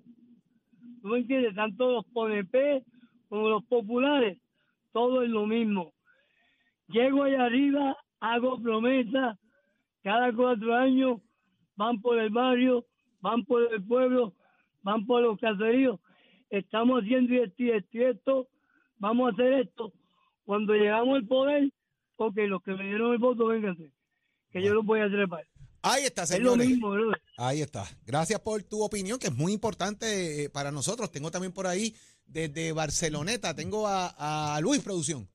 ¿Tú 1.01 1.08
me 1.08 1.17
entiendes? 1.17 1.56
Tanto 1.56 1.91
los 1.91 2.06
PNP 2.13 2.84
como 3.29 3.50
los 3.50 3.63
populares, 3.63 4.38
todo 4.94 5.24
es 5.24 5.29
lo 5.32 5.48
mismo. 5.48 5.91
Llego 6.88 7.24
allá 7.24 7.46
arriba, 7.46 7.98
hago 8.19 8.62
promesas, 8.62 9.38
cada 10.03 10.33
cuatro 10.33 10.75
años 10.75 11.21
van 11.75 12.01
por 12.01 12.17
el 12.19 12.29
barrio, 12.29 12.86
van 13.21 13.43
por 13.45 13.74
el 13.74 13.83
pueblo, 13.83 14.33
van 14.81 15.05
por 15.05 15.21
los 15.21 15.39
caseríos, 15.39 16.00
estamos 16.50 17.01
haciendo 17.03 17.43
esto 17.43 18.47
vamos 19.00 19.29
a 19.29 19.33
hacer 19.33 19.53
esto. 19.53 19.93
Cuando 20.45 20.74
llegamos 20.74 21.15
al 21.17 21.27
poder, 21.27 21.69
ok, 22.15 22.36
los 22.47 22.63
que 22.63 22.71
me 22.71 22.86
dieron 22.86 23.12
el 23.13 23.19
voto, 23.19 23.47
vénganse, 23.47 23.91
que 24.51 24.63
yo 24.63 24.74
los 24.74 24.86
voy 24.86 25.01
a 25.01 25.09
trepar. 25.09 25.45
Ahí 25.81 26.03
está, 26.05 26.24
Es 26.24 26.31
lo 26.31 26.51
señores. 26.51 26.67
mismo, 26.67 26.89
brother. 26.91 27.21
Ahí 27.38 27.62
está. 27.62 27.86
Gracias 28.05 28.39
por 28.39 28.63
tu 28.63 28.83
opinión, 28.83 29.19
que 29.19 29.27
es 29.27 29.36
muy 29.36 29.53
importante 29.53 30.43
eh, 30.43 30.50
para 30.50 30.71
nosotros. 30.71 31.12
Tengo 31.12 31.31
también 31.31 31.53
por 31.53 31.67
ahí, 31.67 31.95
desde 32.25 32.71
Barceloneta, 32.71 33.53
tengo 33.55 33.88
a, 33.88 34.55
a 34.55 34.62
Luis 34.62 34.81
Producción. 34.81 35.29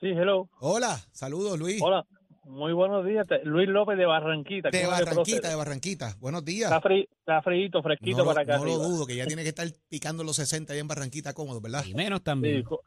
Sí, 0.00 0.08
hello. 0.08 0.48
Hola, 0.60 0.98
saludos 1.12 1.58
Luis. 1.58 1.80
Hola. 1.82 2.04
Muy 2.44 2.74
buenos 2.74 3.06
días. 3.06 3.26
Luis 3.44 3.68
López 3.68 3.96
de 3.96 4.04
Barranquita. 4.04 4.68
De 4.68 4.82
¿Cómo 4.84 4.96
le 4.98 5.04
Barranquita, 5.04 5.48
de 5.48 5.54
Barranquita. 5.54 6.14
Buenos 6.20 6.44
días. 6.44 6.70
Está, 6.70 6.80
fri 6.82 7.08
está 7.20 7.40
frío, 7.40 7.82
fresquito 7.82 8.18
no, 8.18 8.24
lo- 8.24 8.30
para 8.34 8.42
acá. 8.42 8.58
no 8.58 8.64
lo 8.66 8.72
arriba. 8.74 8.86
dudo, 8.86 9.06
que 9.06 9.16
ya 9.16 9.26
tiene 9.26 9.42
que 9.44 9.48
estar 9.48 9.66
picando 9.88 10.24
los 10.24 10.36
60 10.36 10.74
ahí 10.74 10.78
en 10.78 10.86
Barranquita 10.88 11.32
cómodo, 11.32 11.62
¿verdad? 11.62 11.84
Y 11.86 11.94
menos 11.94 12.18
Sí, 12.18 12.24
también. 12.24 12.62
co- 12.64 12.82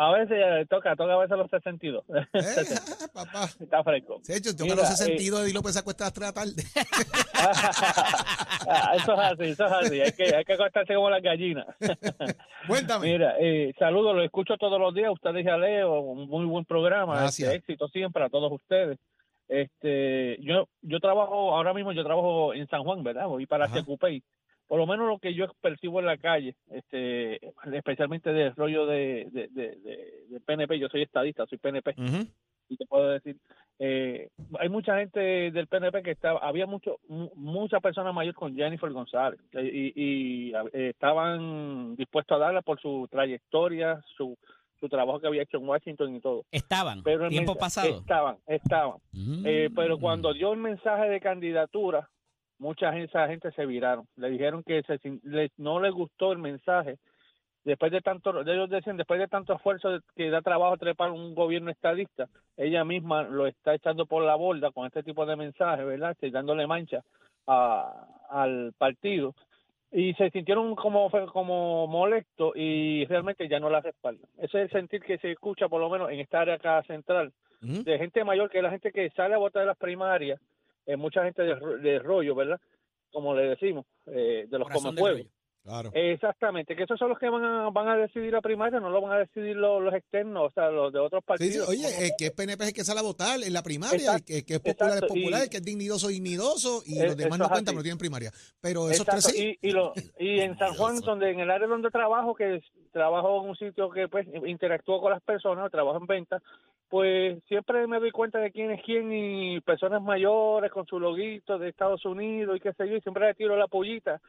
a 0.00 0.12
veces 0.12 0.38
eh, 0.40 0.66
toca, 0.70 0.94
toca 0.94 1.14
a 1.14 1.18
veces 1.18 1.36
los 1.36 1.50
62. 1.50 2.04
Eh, 2.08 2.24
papá. 3.12 3.46
Está 3.58 3.82
fresco. 3.82 4.20
Se 4.22 4.32
ha 4.32 4.36
hecho, 4.36 4.52
toca 4.52 4.62
Mira, 4.62 4.76
los 4.76 4.90
eh, 4.92 4.96
62 4.96 5.46
de 5.46 5.52
López 5.52 5.72
se 5.72 5.80
acuesta 5.80 6.04
a 6.04 6.06
las 6.06 6.14
3 6.14 6.20
de 6.20 6.26
la 6.26 6.32
tarde. 6.32 6.62
Ah, 8.70 8.92
eso 8.96 9.14
es 9.14 9.18
así, 9.18 9.44
eso 9.44 9.64
es 9.64 9.72
así. 9.72 10.00
Hay 10.00 10.12
que, 10.12 10.36
hay 10.36 10.44
que 10.44 10.52
acostarse 10.52 10.94
como 10.94 11.08
las 11.08 11.22
gallinas. 11.22 11.66
Cuéntame. 12.66 13.06
Mira, 13.06 13.34
eh, 13.40 13.72
saludos, 13.78 14.14
lo 14.14 14.22
escucho 14.22 14.56
todos 14.58 14.78
los 14.78 14.92
días. 14.92 15.10
Ustedes 15.10 15.44
ya 15.44 15.56
leo, 15.56 16.00
un 16.00 16.28
muy 16.28 16.44
buen 16.44 16.66
programa. 16.66 17.14
Gracias. 17.14 17.48
este, 17.48 17.58
éxito 17.58 17.88
siempre 17.88 18.24
a 18.24 18.28
todos 18.28 18.52
ustedes. 18.52 18.98
Este, 19.48 20.36
yo, 20.42 20.68
yo 20.82 21.00
trabajo, 21.00 21.56
ahora 21.56 21.72
mismo 21.72 21.92
yo 21.92 22.04
trabajo 22.04 22.52
en 22.52 22.68
San 22.68 22.82
Juan, 22.82 23.02
¿verdad? 23.02 23.26
Voy 23.26 23.46
para 23.46 23.64
Ajá. 23.64 23.82
Por 24.68 24.78
lo 24.78 24.86
menos 24.86 25.08
lo 25.08 25.18
que 25.18 25.34
yo 25.34 25.46
percibo 25.60 25.98
en 25.98 26.06
la 26.06 26.18
calle, 26.18 26.54
este, 26.70 27.40
especialmente 27.72 28.32
del 28.32 28.54
rollo 28.54 28.84
de, 28.86 29.26
de, 29.32 29.48
de, 29.48 29.76
de- 29.76 30.40
PNP, 30.46 30.78
yo 30.78 30.88
soy 30.88 31.02
estadista, 31.02 31.46
soy 31.46 31.58
PNP 31.58 31.94
y 32.70 32.76
te 32.76 32.84
puedo 32.84 33.08
decir, 33.08 33.36
eh, 33.78 34.28
hay 34.60 34.68
mucha 34.68 34.98
gente 34.98 35.20
del 35.50 35.66
PNP 35.68 36.02
que 36.02 36.10
estaba, 36.10 36.38
había 36.40 36.66
mucho, 36.66 36.98
mu- 37.08 37.30
muchas 37.34 37.80
personas 37.80 38.12
mayores 38.14 38.36
con 38.36 38.54
Jennifer 38.54 38.90
González 38.92 39.40
eh, 39.52 39.70
y, 39.72 39.92
y, 40.50 40.52
eh, 40.74 40.90
estaban 40.90 41.96
dispuestos 41.96 42.36
a 42.36 42.38
darla 42.40 42.60
por 42.60 42.78
su 42.78 43.08
trayectoria, 43.10 44.02
su, 44.18 44.36
su 44.80 44.88
trabajo 44.90 45.18
que 45.18 45.28
había 45.28 45.42
hecho 45.44 45.56
en 45.56 45.66
Washington 45.68 46.16
y 46.16 46.20
todo. 46.20 46.44
Estaban. 46.52 47.02
Pero 47.02 47.28
tiempo 47.30 47.54
pasado. 47.56 47.88
Estaban, 47.88 48.36
estaban. 48.46 48.98
Eh, 49.46 49.70
pero 49.74 49.96
Mm. 49.96 50.00
cuando 50.00 50.34
dio 50.34 50.52
el 50.52 50.58
mensaje 50.58 51.08
de 51.08 51.20
candidatura, 51.20 52.08
mucha 52.58 52.92
gente, 52.92 53.06
esa 53.06 53.28
gente 53.28 53.50
se 53.52 53.66
viraron. 53.66 54.06
Le 54.16 54.30
dijeron 54.30 54.62
que 54.62 54.82
se 54.82 54.98
le- 55.22 55.50
no 55.56 55.80
les 55.80 55.92
gustó 55.92 56.32
el 56.32 56.38
mensaje 56.38 56.96
después 57.64 57.92
de 57.92 58.00
tanto, 58.00 58.40
ellos 58.40 58.70
decían, 58.70 58.96
después 58.96 59.20
de 59.20 59.28
tanto 59.28 59.52
esfuerzo 59.52 59.98
que 60.16 60.30
da 60.30 60.40
trabajo 60.40 60.76
trepar 60.78 61.10
un 61.10 61.34
gobierno 61.34 61.70
estadista, 61.70 62.26
ella 62.56 62.84
misma 62.84 63.24
lo 63.24 63.46
está 63.46 63.74
echando 63.74 64.06
por 64.06 64.22
la 64.22 64.36
borda 64.36 64.70
con 64.70 64.86
este 64.86 65.02
tipo 65.02 65.26
de 65.26 65.36
mensajes, 65.36 65.84
¿verdad? 65.84 66.12
Este, 66.12 66.30
dándole 66.30 66.66
mancha 66.66 67.02
a, 67.46 68.06
al 68.30 68.72
partido 68.78 69.34
y 69.90 70.14
se 70.14 70.30
sintieron 70.30 70.74
como 70.74 71.10
como 71.32 71.86
molestos 71.86 72.52
y 72.56 73.04
realmente 73.06 73.48
ya 73.48 73.58
no 73.60 73.70
la 73.70 73.80
respaldan. 73.80 74.28
Ese 74.38 74.58
es 74.58 74.64
el 74.64 74.70
sentir 74.70 75.02
que 75.02 75.18
se 75.18 75.32
escucha 75.32 75.68
por 75.68 75.80
lo 75.80 75.88
menos 75.90 76.10
en 76.10 76.20
esta 76.20 76.40
área 76.40 76.54
acá 76.54 76.82
central 76.84 77.32
de 77.84 77.98
gente 77.98 78.22
mayor, 78.24 78.48
que 78.50 78.58
es 78.58 78.64
la 78.64 78.70
gente 78.70 78.92
que 78.92 79.10
sale 79.10 79.34
a 79.34 79.38
votar 79.38 79.62
de 79.62 79.66
las 79.66 79.78
primarias, 79.78 80.40
eh, 80.88 80.96
mucha 80.96 81.22
gente 81.22 81.42
de, 81.42 81.54
ro- 81.54 81.78
de 81.78 81.98
rollo, 82.00 82.34
¿verdad? 82.34 82.60
Como 83.12 83.34
le 83.34 83.42
decimos, 83.50 83.86
eh, 84.06 84.46
de 84.50 84.58
los 84.58 84.66
Corazón 84.66 84.82
come 84.82 84.94
del 84.96 85.00
pueblo. 85.00 85.18
rollo. 85.22 85.30
Claro. 85.64 85.90
Exactamente, 85.92 86.74
que 86.74 86.84
esos 86.84 86.98
son 86.98 87.10
los 87.10 87.18
que 87.18 87.28
van 87.28 87.44
a, 87.44 87.68
van 87.68 87.88
a 87.88 87.96
decidir 87.96 88.32
la 88.32 88.40
primaria, 88.40 88.80
no 88.80 88.88
lo 88.88 89.02
van 89.02 89.12
a 89.12 89.18
decidir 89.18 89.54
los, 89.54 89.82
los 89.82 89.92
externos, 89.92 90.44
o 90.46 90.50
sea, 90.50 90.70
los 90.70 90.90
de 90.90 90.98
otros 90.98 91.20
Sí, 91.20 91.24
sí, 91.50 91.58
partidos. 91.58 91.68
oye, 91.68 92.06
el 92.06 92.12
que 92.16 92.26
es 92.26 92.30
PNP 92.32 92.62
es 92.62 92.68
el 92.68 92.74
que 92.74 92.84
sale 92.84 93.00
a 93.00 93.02
votar 93.02 93.38
en 93.42 93.52
la 93.52 93.62
primaria, 93.62 93.96
Exacto, 94.16 94.24
que, 94.28 94.36
el 94.38 94.44
que 94.46 94.54
es 94.54 94.60
popular 94.60 94.92
exacto, 94.94 95.06
es 95.14 95.20
popular, 95.20 95.40
y- 95.40 95.44
el 95.44 95.50
que 95.50 95.56
es 95.58 95.62
dignidoso 95.64 96.08
dignidoso 96.08 96.82
y 96.86 96.98
Eh, 96.98 97.06
los 97.08 97.16
demás 97.18 97.38
no 97.38 97.48
cuentan, 97.50 97.74
no 97.74 97.82
tienen 97.82 97.98
primaria. 97.98 98.30
Pero 98.62 98.88
esos 98.88 99.04
tres 99.04 99.24
sí. 99.24 99.58
y, 99.60 99.68
y, 99.68 99.72
lo, 99.72 99.92
y 100.18 100.40
en 100.40 100.56
San 100.56 100.72
Juan, 100.74 101.00
donde 101.00 101.30
en 101.32 101.40
el 101.40 101.50
área 101.50 101.66
donde 101.68 101.90
trabajo, 101.90 102.34
que 102.34 102.56
es- 102.56 102.64
trabajo 102.90 103.42
en 103.42 103.50
un 103.50 103.56
sitio 103.56 103.90
que 103.90 104.08
pues 104.08 104.26
interactúo 104.46 105.02
con 105.02 105.12
las 105.12 105.22
personas, 105.22 105.70
trabajo 105.70 105.98
en 105.98 106.06
venta, 106.06 106.40
pues 106.88 107.42
siempre 107.44 107.86
me 107.86 108.00
doy 108.00 108.10
cuenta 108.10 108.38
de 108.38 108.50
quién 108.50 108.70
es 108.70 108.82
quién 108.82 109.12
y 109.12 109.60
personas 109.60 110.02
mayores 110.02 110.70
con 110.70 110.86
su 110.86 110.98
loguito 110.98 111.58
de 111.58 111.68
Estados 111.68 112.04
Unidos 112.04 112.56
y 112.56 112.60
qué 112.60 112.72
sé 112.72 112.88
yo, 112.88 112.96
y 112.96 113.00
siempre 113.00 113.26
le 113.26 113.34
tiro 113.34 113.56
la 113.56 113.66
pollita 113.66 114.20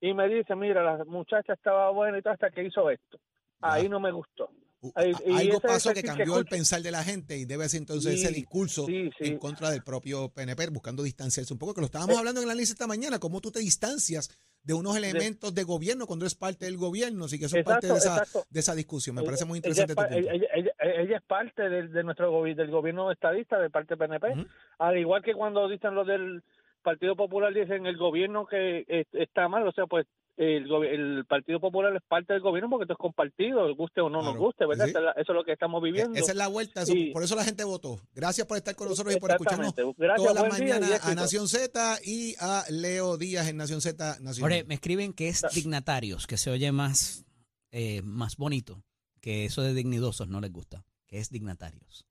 y 0.00 0.14
me 0.14 0.28
dice, 0.28 0.54
mira, 0.54 0.82
la 0.82 1.04
muchacha 1.04 1.52
estaba 1.52 1.90
buena 1.90 2.18
y 2.18 2.22
todo 2.22 2.32
hasta 2.32 2.50
que 2.50 2.64
hizo 2.64 2.90
esto. 2.90 3.18
Ahí 3.60 3.88
no 3.88 3.98
me 3.98 4.12
gustó. 4.12 4.50
Y 4.80 5.32
Algo 5.32 5.58
ese 5.58 5.60
pasó 5.60 5.92
que 5.92 6.02
cambió 6.02 6.38
el 6.38 6.44
pensar 6.46 6.80
de 6.82 6.90
la 6.92 7.02
gente 7.02 7.36
y 7.36 7.44
debe 7.44 7.68
ser 7.68 7.80
entonces 7.80 8.14
ese 8.14 8.28
Sí, 8.28 8.34
discurso 8.34 8.86
sí, 8.86 9.10
sí. 9.18 9.24
en 9.26 9.38
contra 9.38 9.70
del 9.70 9.82
propio 9.82 10.28
PNP, 10.28 10.68
buscando 10.70 11.02
distanciarse 11.02 11.52
un 11.52 11.58
poco, 11.58 11.74
que 11.74 11.80
lo 11.80 11.86
estábamos 11.86 12.14
Eh. 12.14 12.18
hablando 12.18 12.40
en 12.40 12.44
el 12.44 12.50
análisis 12.50 12.70
esta 12.74 12.86
mañana, 12.86 13.18
cómo 13.18 13.40
tú 13.40 13.50
te 13.50 13.58
distancias 13.58 14.30
de 14.62 14.74
unos 14.74 14.96
elementos 14.96 15.54
de 15.54 15.64
gobierno 15.64 16.06
cuando 16.06 16.24
eres 16.26 16.34
parte 16.34 16.66
del 16.66 16.76
gobierno, 16.76 17.24
así 17.24 17.38
que 17.38 17.46
eso 17.46 17.56
es 17.56 17.64
parte 17.64 17.86
de 17.88 17.94
Exacto, 17.94 18.12
esa, 18.14 18.22
exacto. 18.22 18.46
de 18.50 18.60
esa 18.60 18.74
discusión. 18.74 19.14
Me 19.16 19.22
Ella- 19.22 19.26
parece 19.26 19.44
muy 19.46 19.58
ella 19.58 19.68
interesante 19.68 19.92
es 19.92 20.08
tu. 20.08 20.14
Ella, 20.30 20.32
ella- 20.54 21.00
ella 21.02 21.16
es 21.16 21.22
parte 21.24 21.68
del, 21.68 21.90
de 21.92 22.04
nuestro 22.04 22.30
gobi- 22.32 22.54
del 22.54 22.70
gobierno 22.70 23.10
estadista, 23.10 23.58
de 23.58 23.70
parte 23.70 23.96
PNP. 23.96 24.30
Ujú. 24.32 24.46
Al 24.78 24.98
igual 24.98 25.22
que 25.22 25.32
cuando 25.34 25.68
dicen 25.68 25.94
los 25.94 26.06
del 26.06 26.42
Partido 26.82 27.16
Popular, 27.16 27.52
dicen 27.52 27.86
el 27.86 27.96
gobierno 27.96 28.46
que 28.46 28.84
está 29.12 29.48
mal, 29.48 29.66
o 29.66 29.72
sea, 29.72 29.86
pues 29.86 30.06
el, 30.38 30.70
el 30.84 31.24
Partido 31.26 31.60
Popular 31.60 31.94
es 31.96 32.02
parte 32.08 32.32
del 32.32 32.42
gobierno 32.42 32.70
porque 32.70 32.84
esto 32.84 32.94
es 32.94 32.98
compartido, 32.98 33.74
guste 33.74 34.00
o 34.00 34.08
no 34.08 34.22
nos 34.22 34.36
guste, 34.36 34.64
¿verdad? 34.66 34.86
sí, 34.86 34.92
sí. 34.92 34.96
Esa 34.96 34.98
es 35.00 35.04
la- 35.04 35.22
Eso 35.22 35.32
es 35.32 35.36
lo 35.36 35.44
que 35.44 35.52
estamos 35.52 35.82
viviendo. 35.82 36.14
Esa 36.18 36.30
es 36.32 36.36
la 36.36 36.46
vuelta, 36.48 36.82
eso- 36.82 36.94
Y- 36.94 37.12
por 37.12 37.22
eso 37.24 37.34
la 37.36 37.44
gente 37.44 37.64
votó. 37.64 38.00
Gracias 38.14 38.46
por 38.46 38.56
estar 38.56 38.74
con 38.76 38.88
nosotros 38.88 39.14
y 39.14 39.18
por 39.20 39.30
escucharnos. 39.32 39.74
Gracias, 39.96 40.16
todas 40.16 40.34
las 40.34 40.48
mañanas 40.58 41.04
a. 41.06 41.14
Nación 41.14 41.48
Z 41.48 41.98
y 42.04 42.34
a 42.40 42.64
Leo 42.70 43.16
Díaz 43.18 43.48
en 43.48 43.56
Nación 43.56 43.80
Z 43.80 44.18
Nacional. 44.20 44.34
Jorge, 44.52 44.64
me 44.64 44.74
escriben 44.74 45.12
que 45.12 45.28
es 45.28 45.42
dignatarios, 45.52 46.26
que 46.26 46.36
se 46.36 46.50
oye 46.50 46.70
más, 46.72 47.24
eh, 47.72 48.02
más 48.02 48.36
bonito, 48.36 48.82
que 49.20 49.44
eso 49.44 49.62
de 49.62 49.74
dignidosos 49.74 50.28
no 50.28 50.40
les 50.40 50.52
gusta, 50.52 50.84
que 51.06 51.18
es 51.18 51.30
dignatarios. 51.30 52.06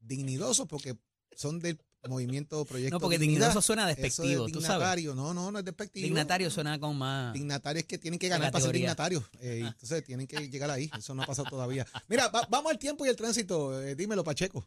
dignidosos 0.00 0.66
porque 0.66 0.94
son 1.32 1.58
del 1.58 1.78
movimiento 2.06 2.64
Proyecto 2.64 2.96
No, 2.96 3.00
porque 3.00 3.18
Dignidad. 3.18 3.46
dignidoso 3.48 3.62
suena 3.66 3.82
Eso 3.90 3.96
de 3.96 4.02
despectivo, 4.02 4.46
tú 4.46 4.60
sabes. 4.60 4.68
dignatario, 4.78 5.14
no, 5.14 5.34
no, 5.34 5.50
no 5.50 5.58
es 5.58 5.64
despectivo. 5.64 6.04
Dignatario 6.04 6.50
suena 6.50 6.78
con 6.78 6.96
más... 6.96 7.32
Dignatarios 7.34 7.84
que 7.86 7.98
tienen 7.98 8.18
que 8.18 8.28
ganar 8.28 8.52
para 8.52 8.64
ser 8.64 8.72
dignatarios. 8.74 9.24
eh, 9.40 9.62
entonces 9.66 10.04
tienen 10.04 10.26
que 10.26 10.48
llegar 10.48 10.70
ahí. 10.70 10.90
Eso 10.96 11.14
no 11.14 11.22
ha 11.22 11.26
pasado 11.26 11.48
todavía. 11.50 11.86
Mira, 12.08 12.28
va- 12.28 12.46
vamos 12.50 12.70
al 12.72 12.78
tiempo 12.78 13.04
y 13.04 13.08
el 13.08 13.16
tránsito. 13.16 13.80
eh, 13.82 13.94
dímelo, 13.94 14.22
Pacheco. 14.24 14.66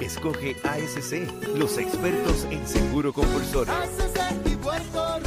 Escoge 0.00 0.56
ASC, 0.62 1.56
los 1.56 1.76
expertos 1.78 2.44
en 2.50 2.66
seguro 2.68 3.12
compulsorio. 3.12 3.72
y 4.46 4.54
Puerto 4.56 5.17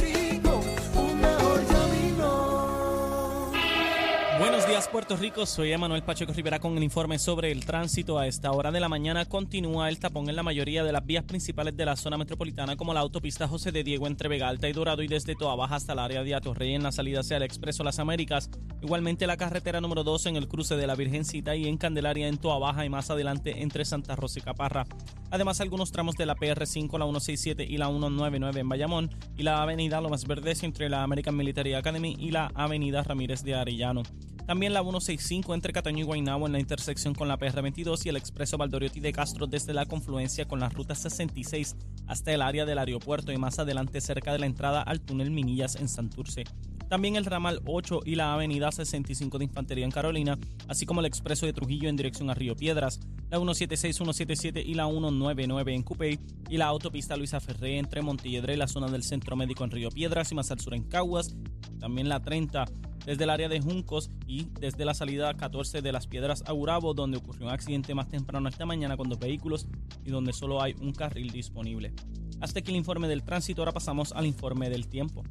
días 4.72 4.88
Puerto 4.88 5.18
Rico, 5.18 5.44
soy 5.44 5.70
Emanuel 5.70 6.02
Pacheco 6.02 6.32
Rivera 6.32 6.58
con 6.58 6.74
el 6.78 6.82
informe 6.82 7.18
sobre 7.18 7.52
el 7.52 7.66
tránsito. 7.66 8.18
A 8.18 8.26
esta 8.26 8.52
hora 8.52 8.72
de 8.72 8.80
la 8.80 8.88
mañana 8.88 9.26
continúa 9.26 9.90
el 9.90 9.98
tapón 9.98 10.30
en 10.30 10.36
la 10.36 10.42
mayoría 10.42 10.82
de 10.82 10.92
las 10.92 11.04
vías 11.04 11.24
principales 11.24 11.76
de 11.76 11.84
la 11.84 11.94
zona 11.94 12.16
metropolitana 12.16 12.74
como 12.74 12.94
la 12.94 13.00
autopista 13.00 13.46
José 13.46 13.70
de 13.70 13.84
Diego 13.84 14.06
entre 14.06 14.30
Vega 14.30 14.48
Alta 14.48 14.70
y 14.70 14.72
Dorado 14.72 15.02
y 15.02 15.08
desde 15.08 15.34
Toa 15.34 15.56
Baja 15.56 15.74
hasta 15.74 15.92
el 15.92 15.98
área 15.98 16.24
de 16.24 16.34
Atorrey 16.34 16.74
en 16.74 16.84
la 16.84 16.90
salida 16.90 17.20
hacia 17.20 17.36
el 17.36 17.42
Expreso 17.42 17.84
Las 17.84 17.98
Américas. 17.98 18.48
Igualmente 18.80 19.26
la 19.26 19.36
carretera 19.36 19.82
número 19.82 20.04
2 20.04 20.24
en 20.24 20.36
el 20.36 20.48
cruce 20.48 20.74
de 20.74 20.86
la 20.86 20.94
Virgencita 20.94 21.54
y 21.54 21.68
en 21.68 21.76
Candelaria 21.76 22.26
en 22.26 22.38
Toa 22.38 22.58
Baja 22.58 22.86
y 22.86 22.88
más 22.88 23.10
adelante 23.10 23.62
entre 23.62 23.84
Santa 23.84 24.16
Rosa 24.16 24.38
y 24.38 24.42
Caparra. 24.42 24.86
Además 25.30 25.60
algunos 25.60 25.92
tramos 25.92 26.16
de 26.16 26.24
la 26.24 26.34
PR5, 26.34 26.98
la 26.98 27.04
167 27.04 27.66
y 27.68 27.76
la 27.76 27.88
199 27.88 28.60
en 28.60 28.68
Bayamón 28.70 29.10
y 29.36 29.42
la 29.42 29.62
avenida 29.62 30.00
Lomas 30.00 30.26
Verdes 30.26 30.62
entre 30.62 30.88
la 30.88 31.02
American 31.02 31.36
Military 31.36 31.74
Academy 31.74 32.16
y 32.18 32.30
la 32.30 32.50
avenida 32.54 33.02
Ramírez 33.02 33.42
de 33.42 33.54
Arellano. 33.54 34.02
También 34.46 34.61
la 34.70 34.82
165 34.82 35.54
entre 35.54 35.72
Cataño 35.72 36.00
y 36.00 36.02
Guaynabo 36.04 36.46
en 36.46 36.52
la 36.52 36.60
intersección 36.60 37.14
con 37.14 37.26
la 37.26 37.38
PR22 37.38 38.06
y 38.06 38.10
el 38.10 38.16
expreso 38.16 38.56
Valdoriotti 38.56 39.00
de 39.00 39.12
Castro 39.12 39.48
desde 39.48 39.74
la 39.74 39.86
confluencia 39.86 40.46
con 40.46 40.60
la 40.60 40.68
ruta 40.68 40.94
66 40.94 41.74
hasta 42.06 42.32
el 42.32 42.42
área 42.42 42.64
del 42.64 42.78
aeropuerto 42.78 43.32
y 43.32 43.38
más 43.38 43.58
adelante 43.58 44.00
cerca 44.00 44.32
de 44.32 44.38
la 44.38 44.46
entrada 44.46 44.82
al 44.82 45.00
túnel 45.00 45.32
Minillas 45.32 45.74
en 45.74 45.88
Santurce. 45.88 46.44
También 46.88 47.16
el 47.16 47.24
ramal 47.24 47.60
8 47.66 48.02
y 48.04 48.14
la 48.14 48.34
avenida 48.34 48.70
65 48.70 49.38
de 49.38 49.44
Infantería 49.44 49.84
en 49.84 49.90
Carolina, 49.90 50.38
así 50.68 50.86
como 50.86 51.00
el 51.00 51.06
expreso 51.06 51.46
de 51.46 51.54
Trujillo 51.54 51.88
en 51.88 51.96
dirección 51.96 52.30
a 52.30 52.34
Río 52.34 52.54
Piedras, 52.54 53.00
la 53.30 53.38
176, 53.38 53.96
177 53.96 54.62
y 54.62 54.74
la 54.74 54.86
199 54.86 55.74
en 55.74 55.82
Cupey 55.82 56.20
y 56.50 56.58
la 56.58 56.66
autopista 56.66 57.16
Luisa 57.16 57.40
Ferré 57.40 57.78
entre 57.78 58.02
Montelledre 58.02 58.54
y 58.54 58.58
la 58.58 58.68
zona 58.68 58.88
del 58.88 59.02
Centro 59.02 59.34
Médico 59.34 59.64
en 59.64 59.70
Río 59.70 59.88
Piedras 59.88 60.30
y 60.30 60.34
más 60.34 60.50
al 60.50 60.60
sur 60.60 60.74
en 60.74 60.84
Caguas, 60.84 61.34
también 61.80 62.08
la 62.08 62.20
30 62.20 62.66
desde 63.06 63.24
el 63.24 63.30
área 63.30 63.48
de 63.48 63.60
Juncos 63.60 64.10
y 64.26 64.48
desde 64.60 64.84
la 64.84 64.94
salida 64.94 65.34
14 65.34 65.82
de 65.82 65.92
las 65.92 66.06
Piedras 66.06 66.44
a 66.46 66.52
Gurabo, 66.52 66.94
donde 66.94 67.18
ocurrió 67.18 67.46
un 67.46 67.52
accidente 67.52 67.94
más 67.94 68.08
temprano 68.08 68.48
esta 68.48 68.66
mañana 68.66 68.96
con 68.96 69.08
dos 69.08 69.18
vehículos 69.18 69.66
y 70.04 70.10
donde 70.10 70.32
solo 70.32 70.62
hay 70.62 70.74
un 70.80 70.92
carril 70.92 71.30
disponible. 71.30 71.92
Hasta 72.40 72.60
aquí 72.60 72.70
el 72.70 72.76
informe 72.76 73.08
del 73.08 73.22
tránsito, 73.22 73.62
ahora 73.62 73.72
pasamos 73.72 74.12
al 74.12 74.26
informe 74.26 74.68
del 74.68 74.88
tiempo. 74.88 75.22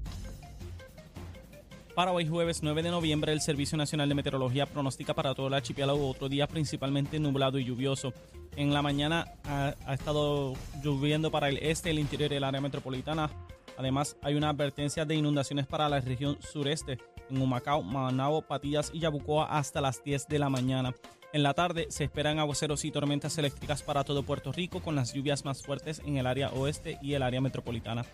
Para 1.95 2.13
hoy 2.13 2.25
jueves 2.25 2.63
9 2.63 2.84
de 2.84 2.89
noviembre, 2.89 3.34
el 3.34 3.41
Servicio 3.41 3.77
Nacional 3.77 4.07
de 4.07 4.15
Meteorología 4.15 4.65
pronostica 4.65 5.13
para 5.13 5.36
todo 5.36 5.47
el 5.47 5.53
archipiélago 5.53 6.10
otro 6.10 6.29
día 6.29 6.47
principalmente 6.47 7.19
nublado 7.19 7.60
y 7.60 7.65
lluvioso. 7.65 8.13
En 8.55 8.73
la 8.73 8.81
mañana 8.81 9.34
ha, 9.43 9.75
estado 9.93 10.53
lloviendo 10.81 11.31
para 11.31 11.49
el 11.49 11.57
este, 11.57 11.89
el 11.89 11.99
interior 11.99 12.31
y 12.31 12.36
el 12.36 12.45
área 12.45 12.62
metropolitana. 12.62 13.29
Además, 13.77 14.15
hay 14.21 14.36
una 14.36 14.49
advertencia 14.49 15.03
de 15.03 15.15
inundaciones 15.15 15.67
para 15.67 15.89
la 15.89 15.99
región 15.99 16.38
sureste, 16.41 16.97
en 17.31 17.41
Humacao, 17.41 17.81
Manabo, 17.81 18.41
Patillas 18.43 18.91
y 18.93 18.99
Yabucoa 18.99 19.45
hasta 19.45 19.81
las 19.81 20.03
10 20.03 20.27
de 20.27 20.39
la 20.39 20.49
mañana. 20.49 20.93
En 21.33 21.43
la 21.43 21.53
tarde 21.53 21.87
se 21.89 22.03
esperan 22.03 22.39
aguaceros 22.39 22.83
y 22.83 22.91
tormentas 22.91 23.37
eléctricas 23.37 23.81
para 23.83 24.03
todo 24.03 24.23
Puerto 24.23 24.51
Rico, 24.51 24.81
con 24.81 24.95
las 24.95 25.13
lluvias 25.13 25.45
más 25.45 25.63
fuertes 25.63 26.01
en 26.05 26.17
el 26.17 26.27
área 26.27 26.49
oeste 26.49 26.99
y 27.01 27.13
el 27.13 27.23
área 27.23 27.39
metropolitana. 27.39 28.05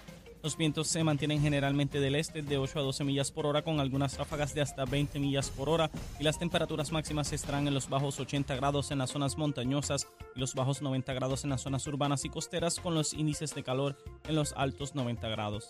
Los 0.43 0.55
vientos 0.55 0.87
se 0.87 1.03
mantienen 1.03 1.41
generalmente 1.41 1.99
del 1.99 2.15
este 2.15 2.43
de 2.43 2.57
8 2.57 2.79
a 2.79 2.81
12 2.83 3.03
millas 3.03 3.31
por 3.31 3.47
hora 3.47 3.63
con 3.63 3.79
algunas 3.79 4.17
ráfagas 4.17 4.53
de 4.53 4.61
hasta 4.61 4.85
20 4.85 5.19
millas 5.19 5.49
por 5.49 5.67
hora 5.67 5.89
y 6.19 6.23
las 6.23 6.37
temperaturas 6.37 6.91
máximas 6.91 7.33
estarán 7.33 7.67
en 7.67 7.73
los 7.73 7.89
bajos 7.89 8.19
80 8.19 8.55
grados 8.55 8.91
en 8.91 8.99
las 8.99 9.09
zonas 9.09 9.35
montañosas 9.37 10.07
y 10.35 10.39
los 10.39 10.53
bajos 10.53 10.81
90 10.81 11.11
grados 11.13 11.43
en 11.43 11.49
las 11.49 11.61
zonas 11.61 11.87
urbanas 11.87 12.23
y 12.23 12.29
costeras 12.29 12.79
con 12.79 12.93
los 12.93 13.13
índices 13.13 13.55
de 13.55 13.63
calor 13.63 13.97
en 14.27 14.35
los 14.35 14.53
altos 14.53 14.93
90 14.93 15.27
grados. 15.27 15.69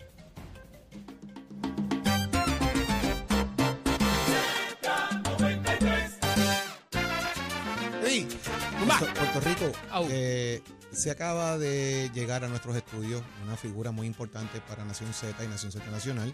Eh, 10.09 10.61
se 10.91 11.09
acaba 11.11 11.57
de 11.57 12.09
llegar 12.13 12.43
a 12.43 12.47
nuestros 12.49 12.75
estudios 12.75 13.21
una 13.43 13.55
figura 13.55 13.91
muy 13.91 14.07
importante 14.07 14.59
para 14.67 14.83
Nación 14.83 15.13
Z 15.13 15.43
y 15.43 15.47
Nación 15.47 15.71
Z 15.71 15.85
Nacional. 15.89 16.33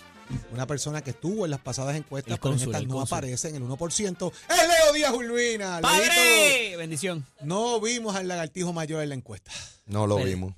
Una 0.52 0.66
persona 0.66 1.02
que 1.04 1.12
estuvo 1.12 1.46
en 1.46 1.52
las 1.52 1.60
pasadas 1.60 1.96
encuestas, 1.96 2.34
El 2.34 2.40
pero 2.40 2.54
en 2.56 2.60
estas 2.62 2.82
el 2.82 2.88
no 2.88 2.96
cónsul. 2.96 3.18
aparece 3.18 3.50
en 3.50 3.56
el 3.56 3.64
1%. 3.64 4.32
¡Es 4.50 4.58
Leo 4.68 4.94
Díaz 4.94 5.14
Urbina! 5.14 5.80
¡Padre! 5.82 6.08
Leito, 6.08 6.78
Bendición. 6.80 7.26
No 7.42 7.80
vimos 7.80 8.16
al 8.16 8.28
lagartijo 8.28 8.74
mayor 8.74 9.04
en 9.04 9.10
la 9.10 9.16
encuesta. 9.16 9.52
No 9.86 10.08
lo 10.08 10.16
Pero- 10.18 10.28
vimos. 10.28 10.54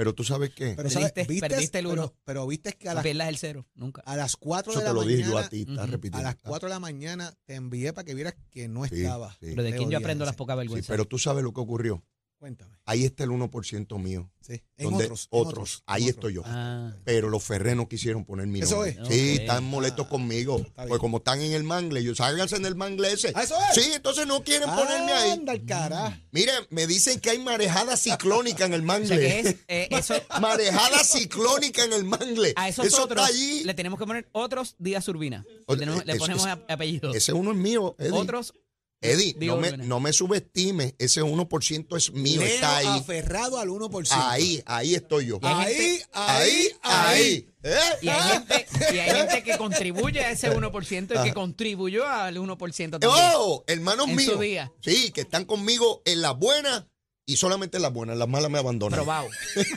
Pero 0.00 0.14
tú 0.14 0.24
sabes 0.24 0.48
qué. 0.54 0.72
Pero, 0.78 0.88
¿sabes? 0.88 1.12
Perdiste- 1.12 1.28
¿Vistes? 1.28 1.48
perdiste 1.50 1.78
el 1.80 1.86
uno. 1.88 1.94
Pero, 2.08 2.16
pero 2.24 2.46
viste 2.46 2.72
que 2.72 2.88
a 2.88 2.92
No 2.92 2.94
las, 2.94 3.02
pierdas 3.04 3.28
el 3.28 3.36
cero, 3.36 3.66
nunca. 3.74 4.00
a 4.06 4.16
las 4.16 4.34
4 4.38 4.72
Eso 4.72 4.80
de 4.80 4.84
te 4.86 4.88
la 4.88 4.94
lo 4.94 5.00
mañana. 5.02 5.16
dije 5.18 5.30
yo 5.30 5.36
a 5.38 5.48
ti, 5.50 5.60
estás 5.60 5.76
Ujú. 5.76 5.86
repitiendo. 5.92 6.18
A 6.18 6.22
las 6.22 6.34
Ah, 6.36 6.40
4 6.42 6.68
de 6.70 6.74
la 6.74 6.80
mañana 6.80 7.34
te 7.44 7.54
envié 7.56 7.92
para 7.92 8.06
que 8.06 8.14
vieras 8.14 8.34
que 8.50 8.66
no 8.66 8.86
Sí, 8.86 9.02
estaba. 9.02 9.32
sí. 9.34 9.38
Pero 9.50 9.62
de 9.62 9.76
quién 9.76 9.90
yo 9.90 9.98
aprendo 9.98 10.24
las 10.24 10.36
pocas 10.36 10.54
Sí, 10.54 10.58
vergüenzas. 10.60 10.88
pero 10.88 11.04
tú 11.04 11.18
sabes 11.18 11.44
lo 11.44 11.52
que 11.52 11.60
ocurrió. 11.60 12.02
Cuéntame. 12.40 12.74
Ahí 12.86 13.04
está 13.04 13.24
el 13.24 13.30
1% 13.30 13.98
mío. 13.98 14.30
Sí. 14.40 14.62
En 14.78 14.88
donde 14.90 15.04
otros. 15.04 15.28
en 15.30 15.38
otros. 15.40 15.82
Ahí 15.84 16.04
en 16.04 16.08
estoy 16.08 16.32
yo. 16.32 16.42
Ah, 16.46 16.90
Pero 17.04 17.28
los 17.28 17.44
Ferré 17.44 17.74
no 17.74 17.86
quisieron 17.86 18.24
poner 18.24 18.46
mi 18.46 18.60
Eso 18.62 18.76
nombre. 18.76 18.96
es. 18.98 19.08
Sí, 19.08 19.36
están 19.40 19.62
molestos 19.64 20.06
Ah, 20.06 20.08
conmigo. 20.08 20.58
está. 20.58 20.86
Pues 20.86 20.98
como 21.00 21.18
están 21.18 21.42
en 21.42 21.52
el 21.52 21.64
mangle, 21.64 22.00
ellos 22.00 22.16
sálganse 22.16 22.56
en 22.56 22.64
el 22.64 22.76
mangle 22.76 23.12
ese. 23.12 23.30
Ah, 23.34 23.42
eso 23.42 23.56
es. 23.70 23.74
Sí, 23.84 23.92
entonces 23.92 24.26
no 24.26 24.42
quieren 24.42 24.70
ponerme 24.70 25.12
ahí. 25.12 25.30
Anda 25.32 25.52
el 25.52 25.66
cara. 25.66 26.18
Mire, 26.30 26.52
me 26.70 26.86
dicen 26.86 27.20
que 27.20 27.28
hay 27.28 27.38
marejada 27.40 27.94
ciclónica 27.98 28.64
en 28.64 28.72
el 28.72 28.80
o 28.80 28.84
mangle. 28.84 29.08
sea 29.08 29.18
que 29.18 29.40
es, 29.40 29.56
eh, 29.68 29.88
eso, 29.90 30.14
Marejada 30.40 31.04
ciclónica 31.04 31.84
en 31.84 31.92
el 31.92 32.04
mangle. 32.04 32.54
a 32.56 32.70
esos 32.70 32.86
Eso 32.86 33.04
otros 33.04 33.22
está 33.28 33.34
allí. 33.36 33.64
le 33.64 33.74
tenemos 33.74 33.98
que 33.98 34.06
poner 34.06 34.30
otros 34.32 34.76
días 34.78 35.06
Urbina. 35.08 35.44
O- 35.66 35.74
Le, 35.74 35.80
tenemos- 35.80 36.06
le 36.06 36.12
eso- 36.12 36.20
ponemos 36.20 36.46
eso- 36.46 36.64
apellidos. 36.70 37.14
Ese 37.14 37.34
uno 37.34 37.50
es 37.52 37.58
mío, 37.58 37.94
Eddie. 37.98 38.12
Otros 38.12 38.54
Eddie, 39.02 39.34
no 39.46 39.56
me, 39.56 39.76
no 39.78 39.98
me 39.98 40.12
subestime. 40.12 40.94
Ese 40.98 41.22
1% 41.22 41.96
es 41.96 42.12
mío. 42.12 42.40
Leo 42.40 42.48
está 42.48 42.76
ahí. 42.78 42.86
aferrado 42.86 43.58
al 43.58 43.68
1%. 43.68 44.08
Ahí, 44.12 44.62
ahí 44.66 44.94
estoy 44.94 45.26
yo. 45.26 45.38
Ahí, 45.42 45.74
gente- 45.74 46.06
ahí, 46.12 46.68
ahí. 46.82 47.46
¿Eh? 47.62 47.78
Y 48.02 48.08
hay, 48.08 48.30
gente, 48.32 48.66
y 48.94 48.98
hay 48.98 49.10
gente 49.10 49.42
que 49.42 49.56
contribuye 49.56 50.20
a 50.20 50.30
ese 50.30 50.50
1% 50.54 51.20
y 51.20 51.24
que 51.28 51.32
contribuyó 51.34 52.06
al 52.06 52.36
1% 52.36 52.90
también. 52.98 53.12
¡Oh! 53.34 53.64
Hermanos 53.66 54.08
En 54.08 54.16
míos. 54.16 54.32
su 54.34 54.38
día. 54.40 54.70
Sí, 54.82 55.10
que 55.12 55.22
están 55.22 55.44
conmigo 55.46 56.02
en 56.04 56.20
las 56.20 56.36
buenas 56.38 56.84
y 57.24 57.36
solamente 57.38 57.78
en 57.78 57.82
las 57.84 57.92
buenas. 57.92 58.14
En 58.14 58.18
las 58.18 58.28
malas 58.28 58.50
me 58.50 58.58
abandonan. 58.58 58.96
Probado. 58.98 59.28